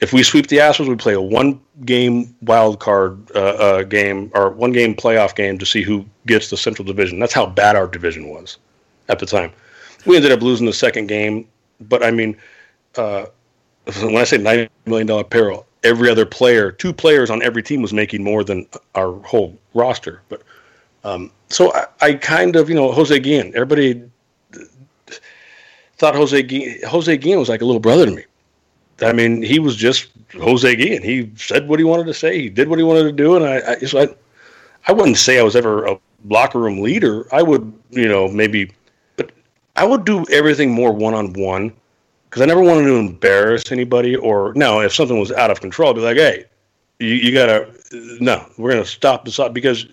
[0.00, 4.30] if we sweep the Astros, we play a one game wild card uh, uh, game
[4.34, 7.18] or one game playoff game to see who gets the Central Division.
[7.18, 8.58] That's how bad our division was
[9.08, 9.52] at the time.
[10.04, 11.48] We ended up losing the second game,
[11.80, 12.36] but I mean,
[12.96, 13.26] uh,
[14.02, 17.92] when I say $90 million payroll, every other player, two players on every team was
[17.92, 20.22] making more than our whole roster.
[20.28, 20.42] But
[21.04, 24.02] um, so I, I, kind of, you know, Jose Guillen, everybody
[25.98, 28.24] thought Jose Guillen, Jose Guillen was like a little brother to me
[29.02, 31.02] I mean, he was just Jose Guillen.
[31.02, 32.40] He said what he wanted to say.
[32.40, 34.08] He did what he wanted to do, and I, I, so I,
[34.86, 37.26] I wouldn't say I was ever a locker room leader.
[37.32, 38.72] I would, you know, maybe,
[39.16, 39.32] but
[39.76, 41.72] I would do everything more one on one
[42.28, 44.16] because I never wanted to embarrass anybody.
[44.16, 46.44] Or no, if something was out of control, I'd be like, hey,
[46.98, 47.70] You, you gotta
[48.20, 48.46] no.
[48.56, 49.86] We're gonna stop this up because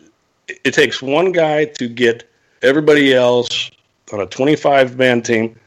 [0.47, 2.29] it, it takes one guy to get
[2.61, 3.69] everybody else
[4.13, 5.59] on a 25 man team.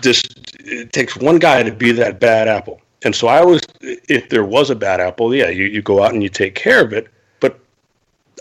[0.00, 2.80] Just it takes one guy to be that bad apple.
[3.04, 6.14] And so I was, if there was a bad apple, yeah, you, you go out
[6.14, 7.08] and you take care of it.
[7.40, 7.60] But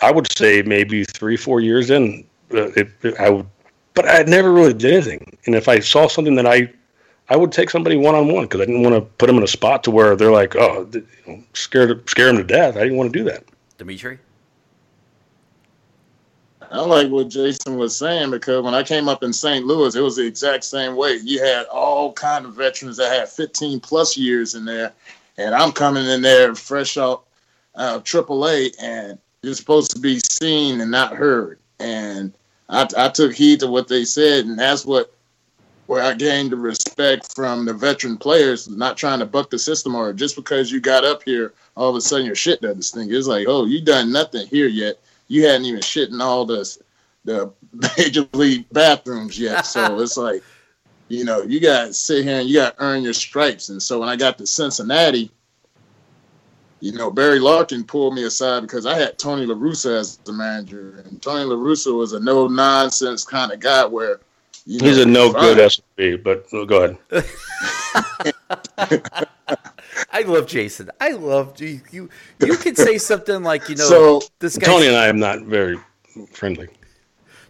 [0.01, 3.45] I would say maybe three, four years in, uh, it, it, I would,
[3.93, 5.38] but I never really did anything.
[5.45, 6.71] And if I saw something that I,
[7.29, 9.43] I would take somebody one on one because I didn't want to put them in
[9.43, 12.77] a spot to where they're like, oh, you know, scared, scare them to death.
[12.77, 13.43] I didn't want to do that.
[13.77, 14.17] Dmitri?
[16.73, 19.63] I like what Jason was saying because when I came up in St.
[19.63, 21.19] Louis, it was the exact same way.
[21.23, 24.91] You had all kind of veterans that had 15 plus years in there,
[25.38, 27.25] and I'm coming in there fresh out
[27.75, 31.59] uh, AAA, and you're supposed to be seen and not heard.
[31.79, 32.33] And
[32.67, 35.13] I, I took heed to what they said, and that's what
[35.86, 39.93] where I gained the respect from the veteran players, not trying to buck the system
[39.93, 43.12] or just because you got up here, all of a sudden your shit doesn't stink.
[43.12, 44.97] It's like, oh, you done nothing here yet
[45.34, 46.78] you hadn't even shit in all the
[47.26, 47.52] the
[47.98, 49.65] major league bathrooms yet.
[49.65, 50.43] So it's like,
[51.08, 53.69] you know, you got to sit here and you got to earn your stripes.
[53.69, 55.32] And so when I got to Cincinnati,
[56.82, 60.34] you know, Barry Larkin pulled me aside because I had Tony La Russa as the
[60.34, 64.19] manager, and Tony La Russa was a no nonsense kind of guy where.
[64.65, 67.26] You know, He's a no good SB, but go ahead.
[70.12, 70.89] I love Jason.
[71.01, 71.82] I love you.
[71.91, 73.86] You, you can say something like you know.
[73.86, 74.67] So this guy.
[74.67, 75.77] Tony and I am not very
[76.32, 76.69] friendly.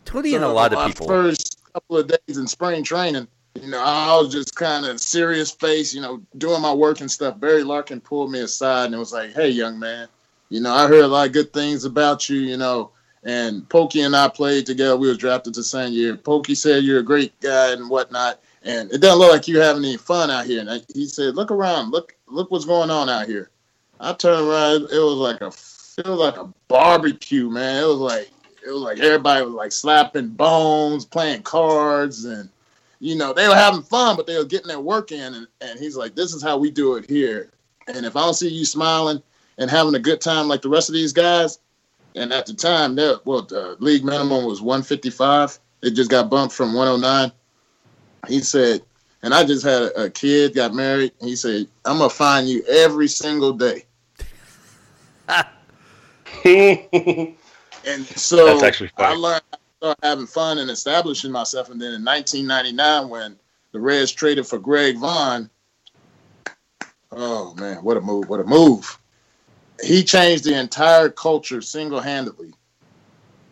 [0.06, 1.08] Tony so and a lot of people.
[1.08, 3.28] First couple of days in spring training,
[3.62, 7.10] you know, I was just kind of serious face, you know, doing my work and
[7.10, 7.40] stuff.
[7.40, 10.08] Barry Larkin pulled me aside and was like, "Hey, young man,
[10.50, 12.92] you know, I heard a lot of good things about you, you know."
[13.26, 14.98] And Pokey and I played together.
[14.98, 16.18] We were drafted the same year.
[16.18, 19.84] Pokey said you're a great guy and whatnot and it doesn't look like you're having
[19.84, 20.62] any fun out here.
[20.62, 23.50] And he said, "Look around, look, look what's going on out here."
[24.00, 27.84] I turned around, it was like a, it was like a barbecue, man.
[27.84, 28.32] It was like,
[28.66, 32.50] it was like everybody was like slapping bones, playing cards, and
[33.00, 35.34] you know they were having fun, but they were getting their work in.
[35.34, 37.52] And, and he's like, "This is how we do it here."
[37.88, 39.22] And if I don't see you smiling
[39.58, 41.60] and having a good time like the rest of these guys,
[42.16, 42.96] and at the time,
[43.26, 45.60] well, the league minimum was 155.
[45.82, 47.32] It just got bumped from 109
[48.28, 48.82] he said,
[49.24, 51.14] and I just had a, kid, got married.
[51.20, 53.86] And he said, I'm gonna find you every single day.
[56.46, 61.70] and so That's actually I learned to start having fun and establishing myself.
[61.70, 63.38] And then in 1999, when
[63.72, 65.50] the Reds traded for Greg Vaughn,
[67.14, 68.28] oh man, what a move!
[68.28, 69.00] What a move!
[69.82, 72.54] He changed the entire culture single handedly.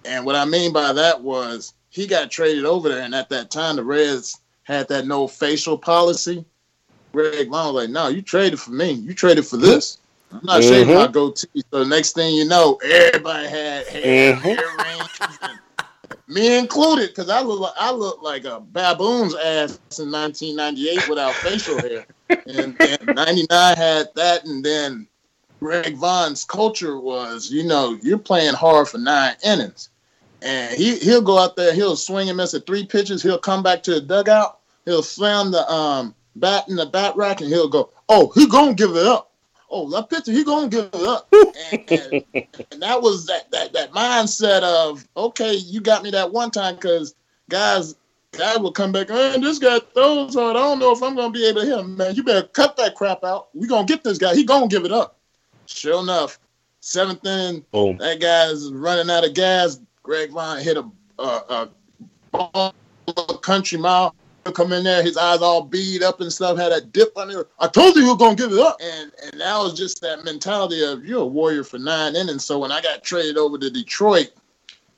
[0.04, 3.52] And what I mean by that was he got traded over there, and at that
[3.52, 4.41] time, the Reds
[4.72, 6.46] had that no facial policy.
[7.12, 8.92] Greg Vaughn was like, no, you traded for me.
[8.92, 9.98] You traded for this.
[10.32, 10.70] I'm not mm-hmm.
[10.70, 11.64] shaving my goatee.
[11.72, 14.42] So the next thing you know, everybody had hair, mm-hmm.
[14.42, 15.60] hair
[16.32, 21.34] me included, because I look like I look like a baboon's ass in 1998 without
[21.36, 25.08] facial hair, and, and 99 had that, and then
[25.60, 29.90] Greg Vaughn's culture was, you know, you're playing hard for nine innings,
[30.42, 33.62] and he he'll go out there, he'll swing and miss at three pitches, he'll come
[33.62, 37.70] back to the dugout, he'll slam the um, bat in the bat rack, and he'll
[37.70, 39.32] go, "Oh, he gonna give it up.
[39.70, 41.28] Oh, that pitcher, he gonna give it up."
[41.72, 46.32] and, and, and, that was that that that mindset of, okay, you got me that
[46.32, 47.16] one time because
[47.50, 47.96] guys.
[48.34, 49.42] Guys will come back, man.
[49.42, 50.56] This guy throws hard.
[50.56, 52.16] I don't know if I'm gonna be able to hit him, man.
[52.16, 53.50] You better cut that crap out.
[53.54, 54.34] We gonna get this guy.
[54.34, 55.18] He gonna give it up.
[55.66, 56.40] Sure enough,
[56.80, 57.98] seventh inning, Boom.
[57.98, 59.82] that guy's running out of gas.
[60.02, 60.90] Greg Vaughn hit a,
[61.20, 61.70] a,
[62.34, 62.74] a,
[63.18, 64.16] a country mile
[64.50, 67.48] come in there, his eyes all beat up and stuff, had a dip on it.
[67.60, 68.78] I told you you were gonna give it up.
[68.82, 72.46] And and that was just that mentality of you're a warrior for nine innings.
[72.46, 74.32] So when I got traded over to Detroit,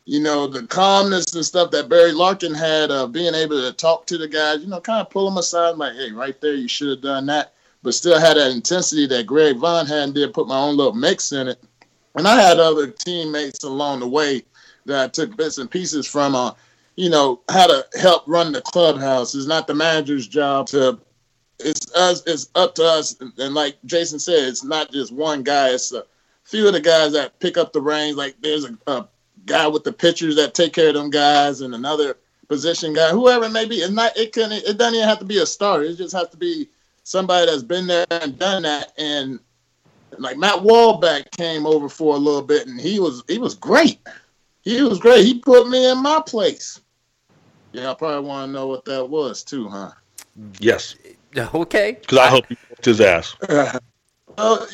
[0.05, 4.05] you know, the calmness and stuff that Barry Larkin had of being able to talk
[4.07, 6.67] to the guys, you know, kind of pull them aside, like, hey, right there, you
[6.67, 7.53] should have done that.
[7.83, 10.93] But still had that intensity that Greg Vaughn had and did put my own little
[10.93, 11.61] mix in it.
[12.15, 14.43] And I had other teammates along the way
[14.85, 16.35] that I took bits and pieces from.
[16.35, 16.51] Uh,
[16.95, 19.35] you know how to help run the clubhouse.
[19.35, 20.99] It's not the manager's job to.
[21.59, 22.23] It's us.
[22.25, 23.15] It's up to us.
[23.37, 25.69] And like Jason said, it's not just one guy.
[25.69, 26.03] It's a
[26.43, 28.17] few of the guys that pick up the reins.
[28.17, 29.07] Like there's a, a
[29.45, 33.45] guy with the pitchers that take care of them guys, and another position guy, whoever
[33.45, 33.77] it may be.
[33.77, 34.17] It's not.
[34.17, 34.51] It can.
[34.51, 35.85] It doesn't even have to be a starter.
[35.85, 36.69] It just has to be
[37.03, 38.93] somebody that's been there and done that.
[38.97, 39.39] And
[40.17, 43.99] like Matt Walbeck came over for a little bit, and he was he was great.
[44.61, 45.25] He was great.
[45.25, 46.79] He put me in my place.
[47.73, 49.91] Yeah, I probably want to know what that was too, huh?
[50.59, 50.95] Yes.
[51.35, 51.97] Okay.
[51.99, 53.35] Because I hope he whooped his ass.
[53.49, 54.67] well,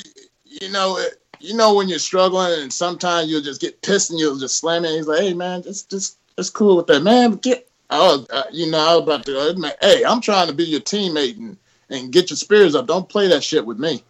[0.44, 4.20] you know, it, you know when you're struggling and sometimes you'll just get pissed and
[4.20, 4.92] you'll just slam it.
[4.92, 7.36] He's like, hey man, just just just cool with that, man.
[7.36, 9.40] Get oh, uh, you know, I was about to.
[9.40, 11.58] Uh, hey, I'm trying to be your teammate and
[11.90, 12.88] and get your spirits up.
[12.88, 14.04] Don't play that shit with me.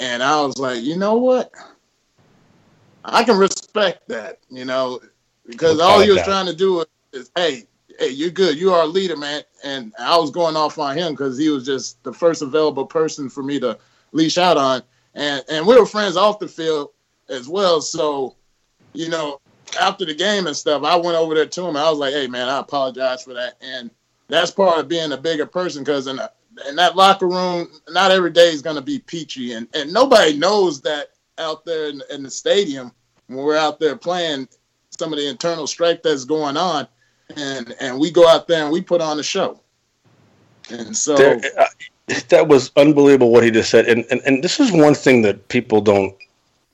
[0.00, 1.50] And I was like, you know what?
[3.04, 5.00] I can respect that, you know,
[5.46, 6.26] because all he was that.
[6.26, 7.64] trying to do is, hey,
[8.00, 8.58] hey, you're good.
[8.58, 9.42] You are a leader, man.
[9.62, 13.28] And I was going off on him because he was just the first available person
[13.28, 13.78] for me to
[14.12, 14.82] leash out on.
[15.14, 16.90] And and we were friends off the field
[17.28, 17.80] as well.
[17.80, 18.36] So,
[18.94, 19.40] you know,
[19.80, 21.76] after the game and stuff, I went over there to him.
[21.76, 23.54] I was like, hey, man, I apologize for that.
[23.60, 23.90] And
[24.28, 26.30] that's part of being a bigger person because in, a,
[26.68, 29.52] in that locker room, not every day is going to be peachy.
[29.52, 31.08] And, and nobody knows that
[31.38, 32.92] out there in, in the stadium
[33.26, 34.48] when we're out there playing
[34.96, 36.86] some of the internal strife that's going on
[37.36, 39.60] and and we go out there and we put on a show.
[40.70, 41.66] And so there, uh,
[42.28, 43.86] that was unbelievable what he just said.
[43.86, 46.14] And, and and this is one thing that people don't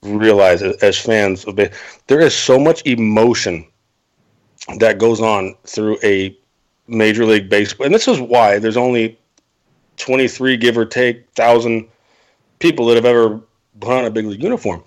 [0.02, 1.72] realize as fans of it.
[2.06, 3.66] There is so much emotion
[4.78, 6.36] that goes on through a
[6.88, 9.18] major league baseball, and this is why there's only
[9.96, 11.88] 23 give or take thousand
[12.58, 13.40] people that have ever
[13.80, 14.82] put on a big league uniform.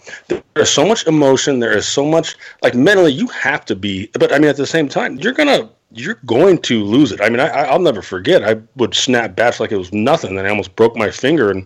[0.53, 1.59] There's so much emotion.
[1.59, 4.09] There is so much like mentally you have to be.
[4.13, 7.21] But I mean, at the same time, you're gonna you're going to lose it.
[7.21, 8.43] I mean, I, will never forget.
[8.43, 10.35] I would snap bats like it was nothing.
[10.35, 11.65] Then I almost broke my finger, and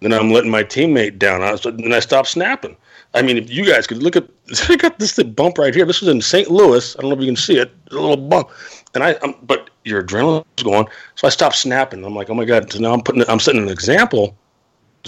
[0.00, 1.42] then I'm letting my teammate down.
[1.42, 2.76] I then I stopped snapping.
[3.14, 4.28] I mean, if you guys could look at,
[4.68, 5.86] I got this bump right here.
[5.86, 6.50] This was in St.
[6.50, 6.96] Louis.
[6.96, 7.72] I don't know if you can see it.
[7.90, 8.50] A little bump,
[8.94, 12.04] and I, I'm, but your adrenaline was going, so I stopped snapping.
[12.04, 12.72] I'm like, oh my god.
[12.72, 14.36] So now I'm putting, I'm setting an example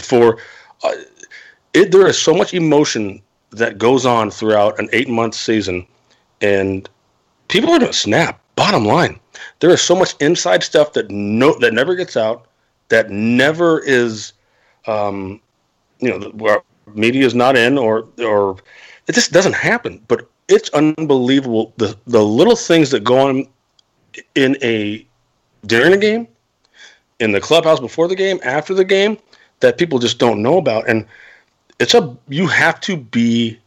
[0.03, 0.39] for.
[0.83, 0.93] Uh,
[1.75, 5.87] it, there is so much emotion that goes on throughout an eight month season,
[6.41, 6.89] and
[7.49, 8.41] people are going to snap.
[8.57, 9.19] Bottom line,
[9.61, 12.47] there is so much inside stuff that no that never gets out,
[12.89, 14.35] that never is,
[14.87, 15.41] um,
[15.99, 16.63] you know,
[16.95, 18.57] media is not in, or or
[19.07, 20.03] it just doesn't happen.
[20.09, 23.49] But it's unbelievable the the little things that go on
[24.35, 25.07] in a
[25.67, 26.29] during a game,
[27.19, 29.17] in the clubhouse before the game, after the game,
[29.61, 31.07] that people just don't know about, and
[31.81, 33.59] it's a you have to be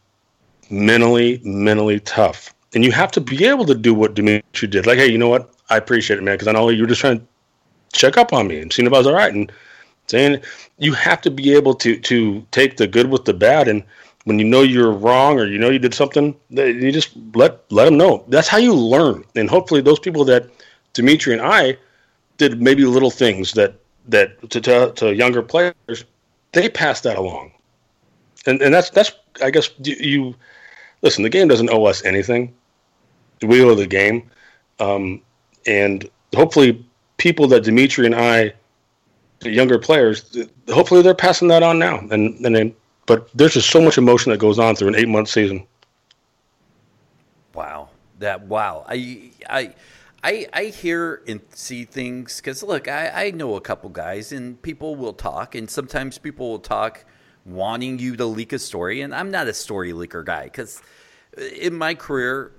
[0.70, 2.54] mentally mentally tough.
[2.74, 4.86] And you have to be able to do what Dmitri did.
[4.86, 5.52] Like hey you know what?
[5.68, 7.26] I appreciate it man because I know you were just trying to
[7.92, 9.34] check up on me and seeing if I was all right.
[9.34, 9.52] And
[10.06, 10.40] saying
[10.78, 13.68] you have to be able to to take the good with the bad.
[13.68, 13.82] And
[14.24, 17.84] when you know you're wrong or you know you did something you just let let
[17.86, 18.24] them know.
[18.28, 19.24] That's how you learn.
[19.34, 20.48] And hopefully those people that
[20.92, 21.76] Dmitri and I
[22.36, 23.74] did maybe little things that
[24.06, 26.04] that to, to, to younger players
[26.52, 27.50] they pass that along
[28.46, 30.34] and and that's that's I guess you, you
[31.02, 31.22] listen.
[31.22, 32.54] The game doesn't owe us anything.
[33.42, 34.30] We owe the game,
[34.80, 35.20] um,
[35.66, 36.84] and hopefully,
[37.16, 38.52] people that Dmitri and I,
[39.40, 40.36] the younger players,
[40.68, 41.98] hopefully they're passing that on now.
[42.10, 42.74] And and
[43.06, 45.66] but there's just so much emotion that goes on through an eight month season.
[47.54, 48.84] Wow, that wow.
[48.88, 49.74] I I.
[50.26, 54.60] I, I hear and see things because look, I, I know a couple guys and
[54.62, 57.04] people will talk, and sometimes people will talk
[57.44, 59.02] wanting you to leak a story.
[59.02, 60.80] And I'm not a story leaker guy because
[61.60, 62.52] in my career,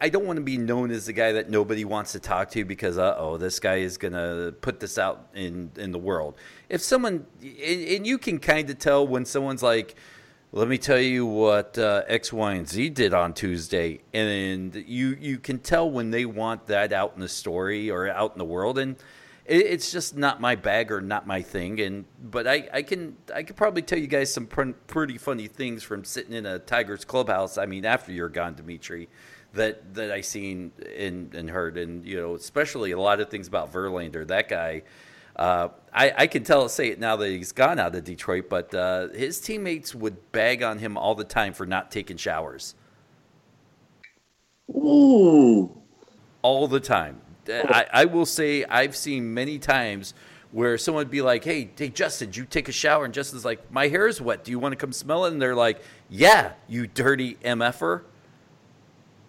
[0.00, 2.64] I don't want to be known as the guy that nobody wants to talk to
[2.64, 6.36] because, uh oh, this guy is to put this out in, in the world.
[6.68, 9.96] If someone, and you can kind of tell when someone's like,
[10.52, 15.16] let me tell you what uh, X, Y, and Z did on Tuesday, and you
[15.18, 18.44] you can tell when they want that out in the story or out in the
[18.44, 18.96] world, and
[19.46, 21.80] it, it's just not my bag or not my thing.
[21.80, 25.48] And but I, I can I could probably tell you guys some pr- pretty funny
[25.48, 27.58] things from sitting in a Tigers clubhouse.
[27.58, 29.08] I mean, after you're gone, Dmitri,
[29.54, 33.48] that that I seen and, and heard, and you know, especially a lot of things
[33.48, 34.26] about Verlander.
[34.26, 34.82] That guy.
[35.34, 38.74] Uh, I, I can tell, say it now that he's gone out of Detroit, but
[38.74, 42.74] uh, his teammates would bag on him all the time for not taking showers.
[44.68, 45.70] Ooh.
[46.42, 47.22] All the time.
[47.48, 50.14] I, I will say I've seen many times
[50.52, 53.70] where someone would be like, "Hey, hey, Justin, you take a shower?" And Justin's like,
[53.72, 54.44] "My hair is wet.
[54.44, 58.02] Do you want to come smell it?" And they're like, "Yeah, you dirty mf'er."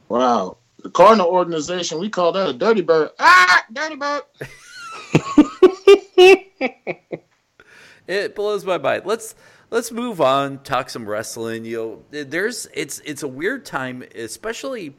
[0.10, 3.12] Wow, the Cardinal organization, we call that a dirty bird.
[3.20, 4.22] Ah, dirty bird.
[8.08, 9.04] it blows my mind.
[9.06, 9.36] Let's
[9.72, 10.60] let's move on.
[10.60, 11.66] Talk some wrestling.
[11.66, 14.96] You know, there's it's it's a weird time, especially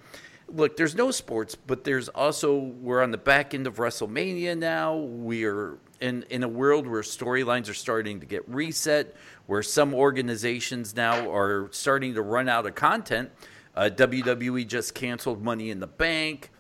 [0.49, 4.97] look, there's no sports, but there's also we're on the back end of WrestleMania now.
[4.97, 9.15] We're in in a world where storylines are starting to get reset,
[9.47, 13.31] where some organizations now are starting to run out of content.
[13.77, 16.51] Uh, WWE just canceled Money in the Bank.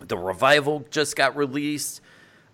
[0.00, 2.00] The revival just got released.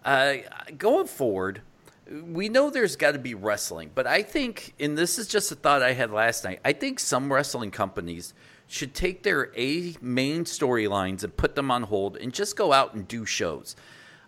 [0.04, 0.36] Uh,
[0.76, 1.62] going forward,
[2.10, 5.54] we know there's got to be wrestling, but I think, and this is just a
[5.54, 6.60] thought I had last night.
[6.64, 8.34] I think some wrestling companies
[8.68, 12.94] should take their A main storylines and put them on hold and just go out
[12.94, 13.74] and do shows.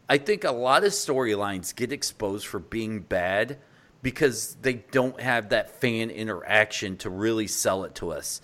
[0.08, 3.58] I think a lot of storylines get exposed for being bad
[4.02, 8.40] because they don't have that fan interaction to really sell it to us.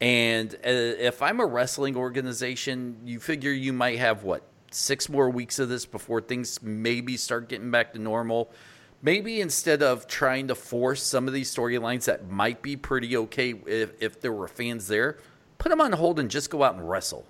[0.00, 5.30] And uh, if I'm a wrestling organization, you figure you might have what six more
[5.30, 8.52] weeks of this before things maybe start getting back to normal.
[9.00, 13.54] Maybe instead of trying to force some of these storylines that might be pretty okay
[13.66, 15.18] if, if there were fans there,
[15.58, 17.26] put them on hold and just go out and wrestle.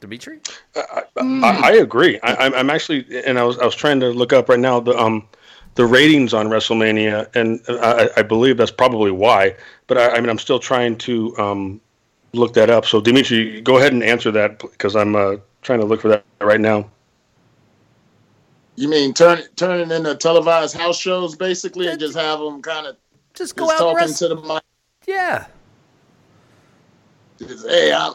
[0.00, 0.40] Dmitri?
[0.76, 2.20] I, I, I agree.
[2.20, 4.96] I, am actually, and I was I was trying to look up right now the
[4.98, 5.26] um
[5.76, 9.56] the ratings on WrestleMania, and I, I believe that's probably why.
[9.86, 11.80] But I, I, mean, I'm still trying to um
[12.32, 12.84] look that up.
[12.84, 16.24] So Dmitri, go ahead and answer that because I'm uh, trying to look for that
[16.40, 16.90] right now.
[18.76, 22.86] You mean turn turn it into televised house shows, basically, and just have them kind
[22.86, 22.96] of
[23.34, 24.62] just go just out talking to the mic.
[25.06, 25.46] Yeah.
[27.38, 28.14] Just, hey, I'm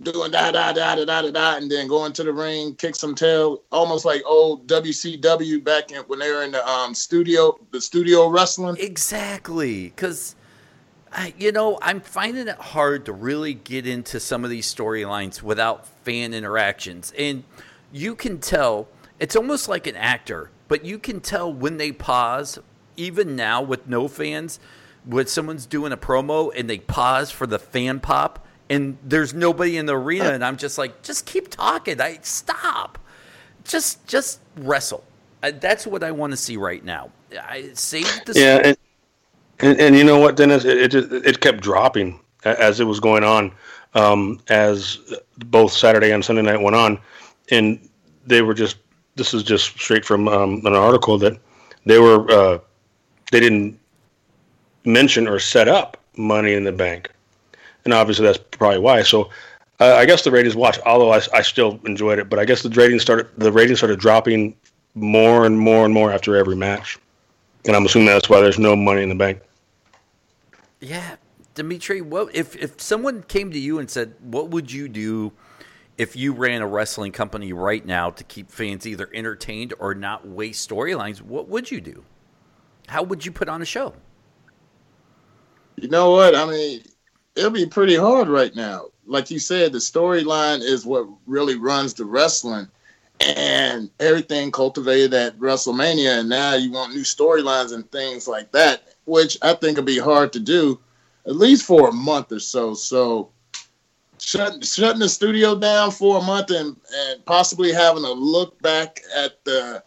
[0.00, 3.14] doing da da da da da da and then going to the ring, kick some
[3.14, 7.80] tail, almost like old WCW back in, when they were in the um, studio, the
[7.80, 8.76] studio wrestling.
[8.80, 10.36] Exactly, because.
[11.38, 15.84] you know, I'm finding it hard to really get into some of these storylines without
[16.04, 17.12] fan interactions.
[17.18, 17.42] And
[17.90, 18.86] you can tell,
[19.18, 22.60] it's almost like an actor, but you can tell when they pause,
[23.00, 24.60] even now with no fans,
[25.04, 29.76] when someone's doing a promo and they pause for the fan pop and there's nobody
[29.76, 32.00] in the arena, and I'm just like, just keep talking.
[32.00, 32.98] I stop.
[33.64, 35.02] Just just wrestle.
[35.42, 37.10] I, that's what I want to see right now.
[37.32, 38.76] I save the yeah, and,
[39.58, 40.64] and, and you know what, Dennis?
[40.64, 43.52] It, it it kept dropping as it was going on,
[43.94, 44.98] um, as
[45.46, 46.98] both Saturday and Sunday night went on,
[47.50, 47.88] and
[48.24, 48.76] they were just.
[49.16, 51.38] This is just straight from um, an article that
[51.84, 52.30] they were.
[52.30, 52.58] Uh,
[53.30, 53.78] they didn't
[54.84, 57.10] mention or set up Money in the Bank
[57.84, 59.02] and obviously that's probably why.
[59.02, 59.30] So
[59.80, 62.62] uh, I guess the ratings watch, although I, I still enjoyed it, but I guess
[62.62, 64.54] the ratings started the ratings started dropping
[64.94, 66.98] more and more and more after every match,
[67.66, 69.40] and I'm assuming that's why there's no money in the bank.
[70.80, 71.16] Yeah,
[71.54, 75.32] Dmitri, what if if someone came to you and said, "What would you do?"
[75.98, 80.26] If you ran a wrestling company right now to keep fans either entertained or not
[80.26, 82.04] waste storylines, what would you do?
[82.90, 83.94] How would you put on a show?
[85.76, 86.34] You know what?
[86.34, 86.82] I mean,
[87.36, 88.86] it'll be pretty hard right now.
[89.06, 92.66] Like you said, the storyline is what really runs the wrestling,
[93.20, 96.18] and everything cultivated at WrestleMania.
[96.18, 100.00] And now you want new storylines and things like that, which I think will be
[100.00, 100.80] hard to do,
[101.26, 102.74] at least for a month or so.
[102.74, 103.30] So.
[104.22, 109.00] Shutting, shutting the studio down for a month and, and possibly having a look back
[109.16, 109.82] at the,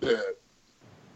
[0.00, 0.34] the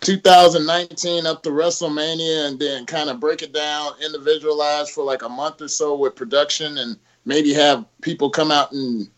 [0.04, 5.28] 2019 up to WrestleMania and then kind of break it down, individualized for like a
[5.28, 9.08] month or so with production and maybe have people come out and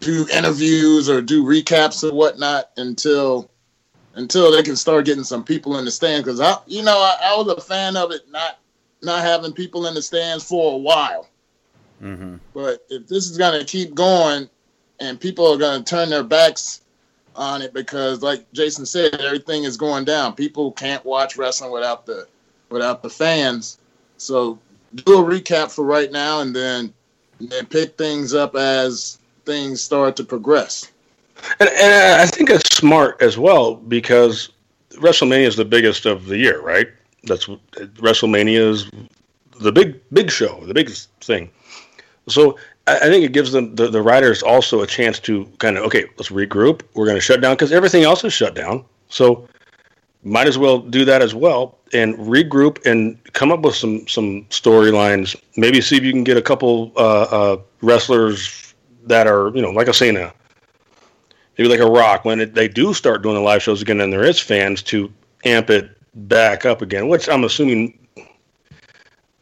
[0.00, 3.50] do interviews or do recaps or whatnot until
[4.14, 6.24] until they can start getting some people in the stands.
[6.24, 8.58] Because I, you know, I, I, was a fan of it not
[9.02, 11.28] not having people in the stands for a while.
[12.02, 12.36] Mm-hmm.
[12.54, 14.48] But if this is going to keep going
[15.00, 16.82] and people are going to turn their backs
[17.38, 20.34] on it because, like Jason said, everything is going down.
[20.34, 22.26] People can't watch wrestling without the
[22.68, 23.78] without the fans.
[24.18, 24.58] So
[24.94, 26.92] do a recap for right now, and then
[27.38, 30.90] and then pick things up as things start to progress.
[31.60, 34.50] And, and I think it's smart as well because
[34.94, 36.88] WrestleMania is the biggest of the year, right?
[37.24, 38.90] That's WrestleMania is
[39.60, 41.50] the big big show, the biggest thing.
[42.28, 42.58] So
[42.96, 46.04] I think it gives them the, the writers also a chance to kind of okay,
[46.16, 46.82] let's regroup.
[46.94, 48.84] We're going to shut down because everything else is shut down.
[49.08, 49.48] So
[50.24, 54.44] might as well do that as well and regroup and come up with some some
[54.46, 55.36] storylines.
[55.56, 58.74] Maybe see if you can get a couple uh, uh, wrestlers
[59.06, 60.32] that are you know like a Cena,
[61.56, 64.12] maybe like a Rock when it, they do start doing the live shows again and
[64.12, 65.12] there is fans to
[65.44, 65.90] amp it
[66.28, 67.08] back up again.
[67.08, 67.97] Which I'm assuming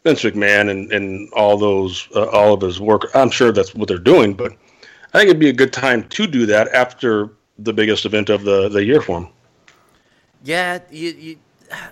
[0.07, 3.09] Vince McMahon and, and all those uh, all of his work.
[3.13, 4.53] I'm sure that's what they're doing, but
[5.13, 7.29] I think it'd be a good time to do that after
[7.59, 9.27] the biggest event of the, the year for him.
[10.43, 11.37] Yeah, you, you,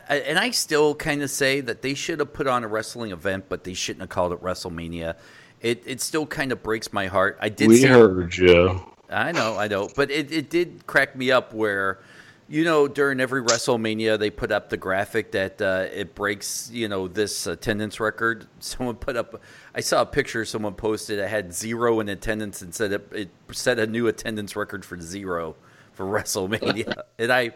[0.08, 3.46] and I still kind of say that they should have put on a wrestling event,
[3.50, 5.16] but they shouldn't have called it WrestleMania.
[5.62, 7.38] It it still kind of breaks my heart.
[7.42, 7.68] I did.
[7.68, 8.82] We heard you.
[9.10, 12.00] I know, I know, but it, it did crack me up where
[12.48, 16.88] you know, during every WrestleMania, they put up the graphic that uh, it breaks, you
[16.88, 18.48] know, this attendance record.
[18.60, 19.42] Someone put up,
[19.74, 23.30] I saw a picture someone posted that had zero in attendance and said it, it
[23.52, 25.56] set a new attendance record for zero
[25.94, 27.02] for WrestleMania.
[27.18, 27.52] and I,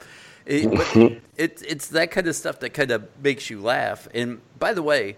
[0.45, 4.07] it, it, it's that kind of stuff that kind of makes you laugh.
[4.13, 5.17] And by the way,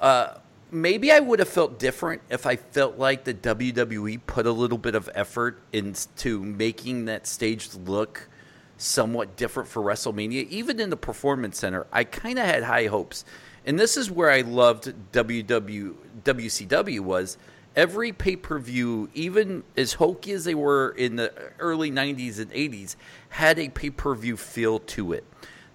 [0.00, 0.38] uh,
[0.70, 4.78] maybe I would have felt different if I felt like the WWE put a little
[4.78, 8.28] bit of effort into making that stage look
[8.82, 10.48] somewhat different for WrestleMania.
[10.48, 13.24] Even in the Performance Center, I kind of had high hopes.
[13.64, 17.38] And this is where I loved WW, WCW was
[17.76, 22.96] every pay-per-view, even as hokey as they were in the early 90s and 80s,
[23.28, 25.24] had a pay-per-view feel to it.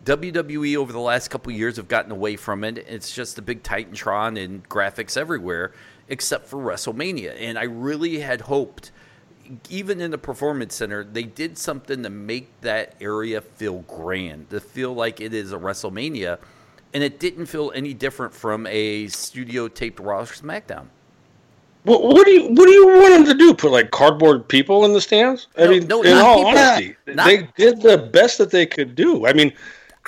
[0.04, 2.78] WWE over the last couple years have gotten away from it.
[2.78, 5.72] It's just a big Titantron and graphics everywhere,
[6.08, 7.36] except for WrestleMania.
[7.40, 8.92] And I really had hoped–
[9.70, 14.60] even in the performance center, they did something to make that area feel grand, to
[14.60, 16.38] feel like it is a WrestleMania,
[16.94, 20.88] and it didn't feel any different from a studio taped Raw SmackDown.
[21.86, 23.54] Well, what do you what do you want them to do?
[23.54, 25.48] Put like cardboard people in the stands?
[25.58, 26.50] I No, mean, no, in all people.
[26.50, 29.26] honesty, Not- they did the best that they could do.
[29.26, 29.54] I mean,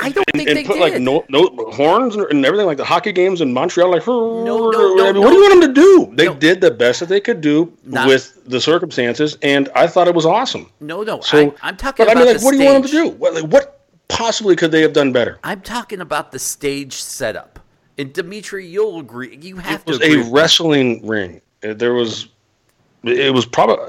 [0.02, 0.82] I don't and, think and they put did.
[0.82, 3.92] like no, no horns and everything like the hockey games in Montreal.
[3.92, 5.22] Like, no, no, no.
[5.22, 6.10] what do you want them to do?
[6.16, 6.36] They No.
[6.36, 10.16] did the best that they could do Not- with the circumstances, and I thought it
[10.16, 10.70] was awesome.
[10.80, 12.92] no, no, So, I, am talking but I mean, like, what do you want them
[12.92, 13.10] to do?
[13.18, 15.38] What, like, what possibly could they have done better?
[15.44, 17.60] I'm talking about the stage setup.
[17.98, 19.38] And Dmitri, you'll agree.
[19.42, 20.22] You have It was to agree.
[20.22, 21.42] a wrestling ring.
[21.64, 22.30] Uh, There was,
[23.04, 23.86] it was probably.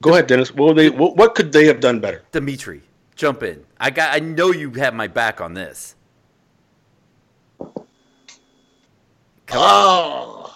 [0.00, 0.54] Go ahead, Dennis.
[0.54, 2.22] What, they, what, what could they have done better?
[2.32, 2.80] Dmitri,
[3.16, 3.62] jump in.
[3.80, 4.14] I got.
[4.14, 5.96] I know you have my back on this.
[9.46, 10.54] Come Oh,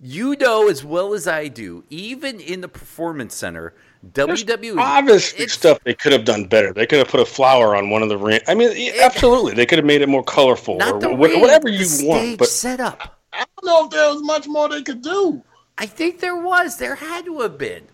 [0.00, 5.44] You know as well as I do, even in the performance center, There's WWE obviously
[5.44, 6.72] it's- stuff they could have done better.
[6.72, 8.40] They could have put a flower on one of the ring.
[8.46, 11.40] I mean, yeah, absolutely, they could have made it more colorful not or the ring,
[11.40, 12.38] whatever the you stage want.
[12.38, 13.18] But setup.
[13.32, 15.42] I don't know if there was much more they could do.
[15.78, 16.76] I think there was.
[16.78, 17.84] There had to have been.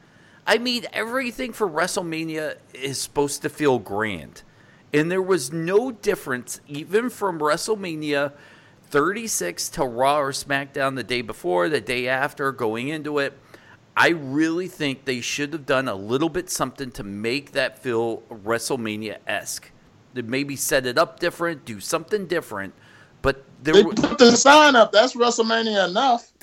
[0.47, 4.43] I mean, everything for WrestleMania is supposed to feel grand.
[4.93, 8.33] And there was no difference, even from WrestleMania
[8.91, 13.33] 36 to Raw or SmackDown the day before, the day after, going into it.
[13.97, 18.23] I really think they should have done a little bit something to make that feel
[18.31, 19.71] WrestleMania esque.
[20.15, 22.75] Maybe set it up different, do something different.
[23.23, 24.93] But there They wa- put the sign up.
[24.93, 26.31] That's WrestleMania enough.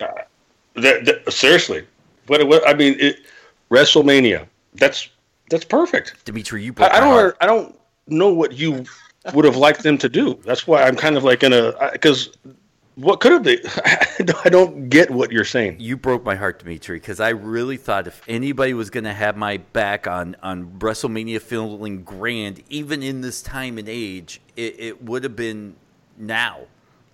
[0.00, 0.06] Uh,
[0.74, 1.84] that, that- seriously,
[2.28, 3.26] what, what I mean, it,
[3.68, 4.46] WrestleMania.
[4.74, 5.08] That's
[5.50, 6.24] that's perfect.
[6.24, 7.08] Dmitri, you broke I, I don't.
[7.10, 7.36] heart.
[7.40, 8.84] I don't know what you
[9.34, 10.38] would have liked them to do.
[10.44, 12.30] That's why I'm kind of like in a because
[12.98, 13.58] what could have they?
[14.44, 15.76] I don't get what you're saying.
[15.78, 19.36] You broke my heart, Dmitri, because I really thought if anybody was going to have
[19.36, 25.04] my back on, on WrestleMania feeling grand, even in this time and age, it, it
[25.04, 25.76] would have been
[26.16, 26.62] now.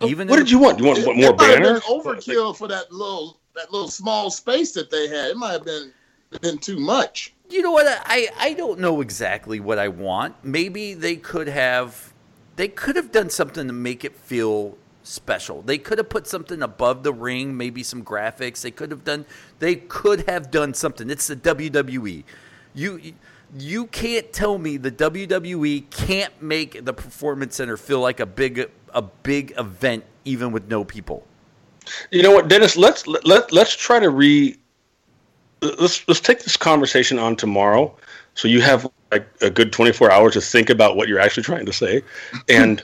[0.00, 0.78] Oh, even What did you want?
[0.78, 1.82] You want It, what, it more might have been banners?
[1.82, 5.30] overkill for that little that little small space that they had.
[5.30, 5.92] It might have been
[6.40, 7.34] been too much.
[7.54, 7.86] You know what?
[7.86, 10.34] I, I don't know exactly what I want.
[10.42, 12.12] Maybe they could have
[12.56, 15.62] they could have done something to make it feel special.
[15.62, 18.62] They could have put something above the ring, maybe some graphics.
[18.62, 19.24] They could have done
[19.60, 21.08] they could have done something.
[21.08, 22.24] It's the WWE.
[22.74, 23.00] You
[23.56, 28.68] you can't tell me the WWE can't make the performance center feel like a big
[28.92, 31.24] a big event even with no people.
[32.10, 32.76] You know what, Dennis?
[32.76, 34.58] Let's let, let let's try to re.
[35.78, 37.94] Let's let's take this conversation on tomorrow,
[38.34, 41.66] so you have like a good 24 hours to think about what you're actually trying
[41.66, 42.02] to say,
[42.48, 42.82] and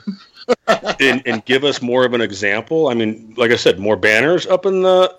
[1.00, 2.88] and, and give us more of an example.
[2.88, 5.14] I mean, like I said, more banners up in the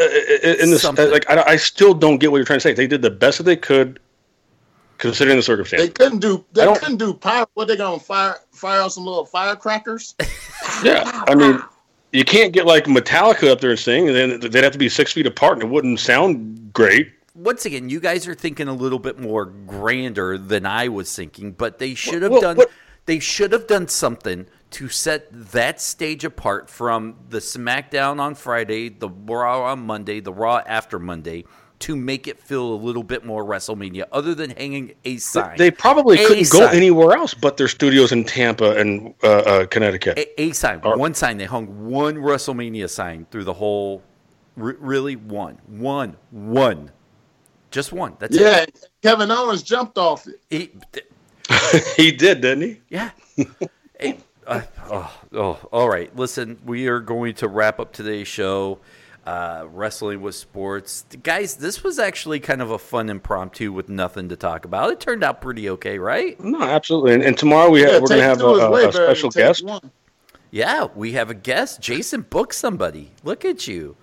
[0.00, 1.10] uh, in the Something.
[1.10, 1.28] like.
[1.28, 2.72] I, I still don't get what you're trying to say.
[2.72, 4.00] They did the best that they could,
[4.98, 5.82] considering the circumstance.
[5.82, 6.44] They couldn't do.
[6.52, 7.46] They don't- couldn't do fire.
[7.54, 8.36] What they gonna fire?
[8.52, 10.14] Fire out some little firecrackers?
[10.84, 11.60] Yeah, I mean,
[12.12, 14.88] you can't get like Metallica up there and sing, and then they'd have to be
[14.88, 17.12] six feet apart, and it wouldn't sound great.
[17.34, 21.52] once again, you guys are thinking a little bit more grander than I was thinking,
[21.52, 22.70] but they should have Well, done what-
[23.06, 28.88] they should have done something to set that stage apart from the SmackDown on Friday,
[28.88, 31.44] the Raw on Monday, the Raw after Monday,
[31.80, 35.56] to make it feel a little bit more WrestleMania, other than hanging a sign.
[35.58, 39.66] They probably A couldn't go anywhere else but their studios in Tampa and uh, uh,
[39.66, 40.18] Connecticut.
[40.18, 41.36] A, a sign, Or- one sign.
[41.38, 44.02] They hung one WrestleMania sign through the whole.
[44.60, 46.90] r- really, one, one, one,
[47.70, 48.16] just one.
[48.18, 48.40] That's it.
[48.42, 48.66] Yeah,
[49.02, 50.40] Kevin Owens jumped off it.
[50.50, 50.72] He-
[51.96, 52.80] he did, didn't he?
[52.88, 53.10] Yeah.
[54.00, 54.16] Hey,
[54.46, 56.14] uh, oh, oh, all right.
[56.16, 58.78] Listen, we are going to wrap up today's show.
[59.28, 61.04] Uh, wrestling with sports.
[61.22, 64.90] Guys, this was actually kind of a fun impromptu with nothing to talk about.
[64.90, 66.40] It turned out pretty okay, right?
[66.40, 67.12] No, absolutely.
[67.12, 69.62] And, and tomorrow we have, Yeah, we're going to have a, a, a special guest.
[69.62, 69.90] one.
[70.50, 71.82] Yeah, we have a guest.
[71.82, 73.10] Jason booked somebody.
[73.22, 73.96] Look at you.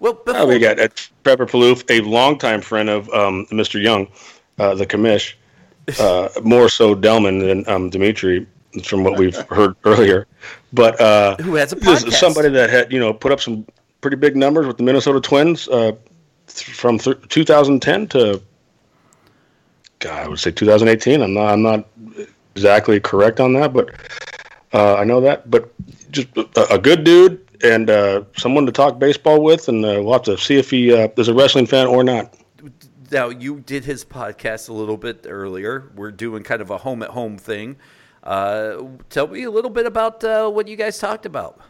[0.00, 0.88] Well, before, Uh, we got uh,
[1.22, 3.80] Trevor Plouffe, a longtime friend of um, Mr.
[3.80, 4.08] Young,
[4.58, 5.34] uh, the commish,
[6.00, 8.44] uh, more so Delmon than um, Dmitri,
[8.82, 10.26] from what we've heard earlier.
[10.72, 12.14] But uh, Who has a podcast.
[12.14, 13.64] somebody that had you know put up some
[14.00, 15.92] pretty big numbers with the Minnesota Twins uh,
[16.46, 18.42] th- from th- 2010 to
[19.98, 21.22] God, I would say 2018.
[21.22, 21.88] I'm not I'm not
[22.54, 23.90] exactly correct on that, but
[24.72, 25.50] uh, I know that.
[25.50, 25.72] But
[26.10, 30.12] just a, a good dude and uh, someone to talk baseball with, and uh, we'll
[30.12, 32.34] have to see if he uh, is a wrestling fan or not.
[33.10, 35.90] now you did his podcast a little bit earlier.
[35.94, 37.76] We're doing kind of a home at home thing.
[38.22, 40.22] Uh, tell me a little bit about
[40.52, 41.60] what you guys talked about.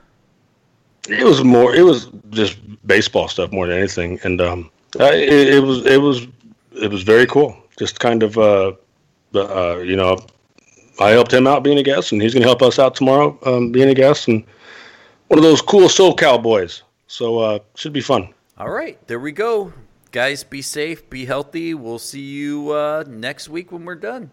[1.08, 1.74] It was more.
[1.74, 6.26] It was just baseball stuff more than anything, and um, it, it was it was
[6.72, 7.56] it was very cool.
[7.78, 8.72] Just kind of uh,
[9.34, 10.18] uh, you know,
[11.00, 13.38] I helped him out being a guest, and he's going to help us out tomorrow
[13.44, 14.44] um, being a guest, and
[15.28, 16.82] one of those cool soul cowboys.
[17.08, 18.32] So uh, should be fun.
[18.58, 19.72] All right, there we go.
[20.10, 21.74] Guys, be safe, be healthy.
[21.74, 24.30] We'll see you uh, next week when we're done.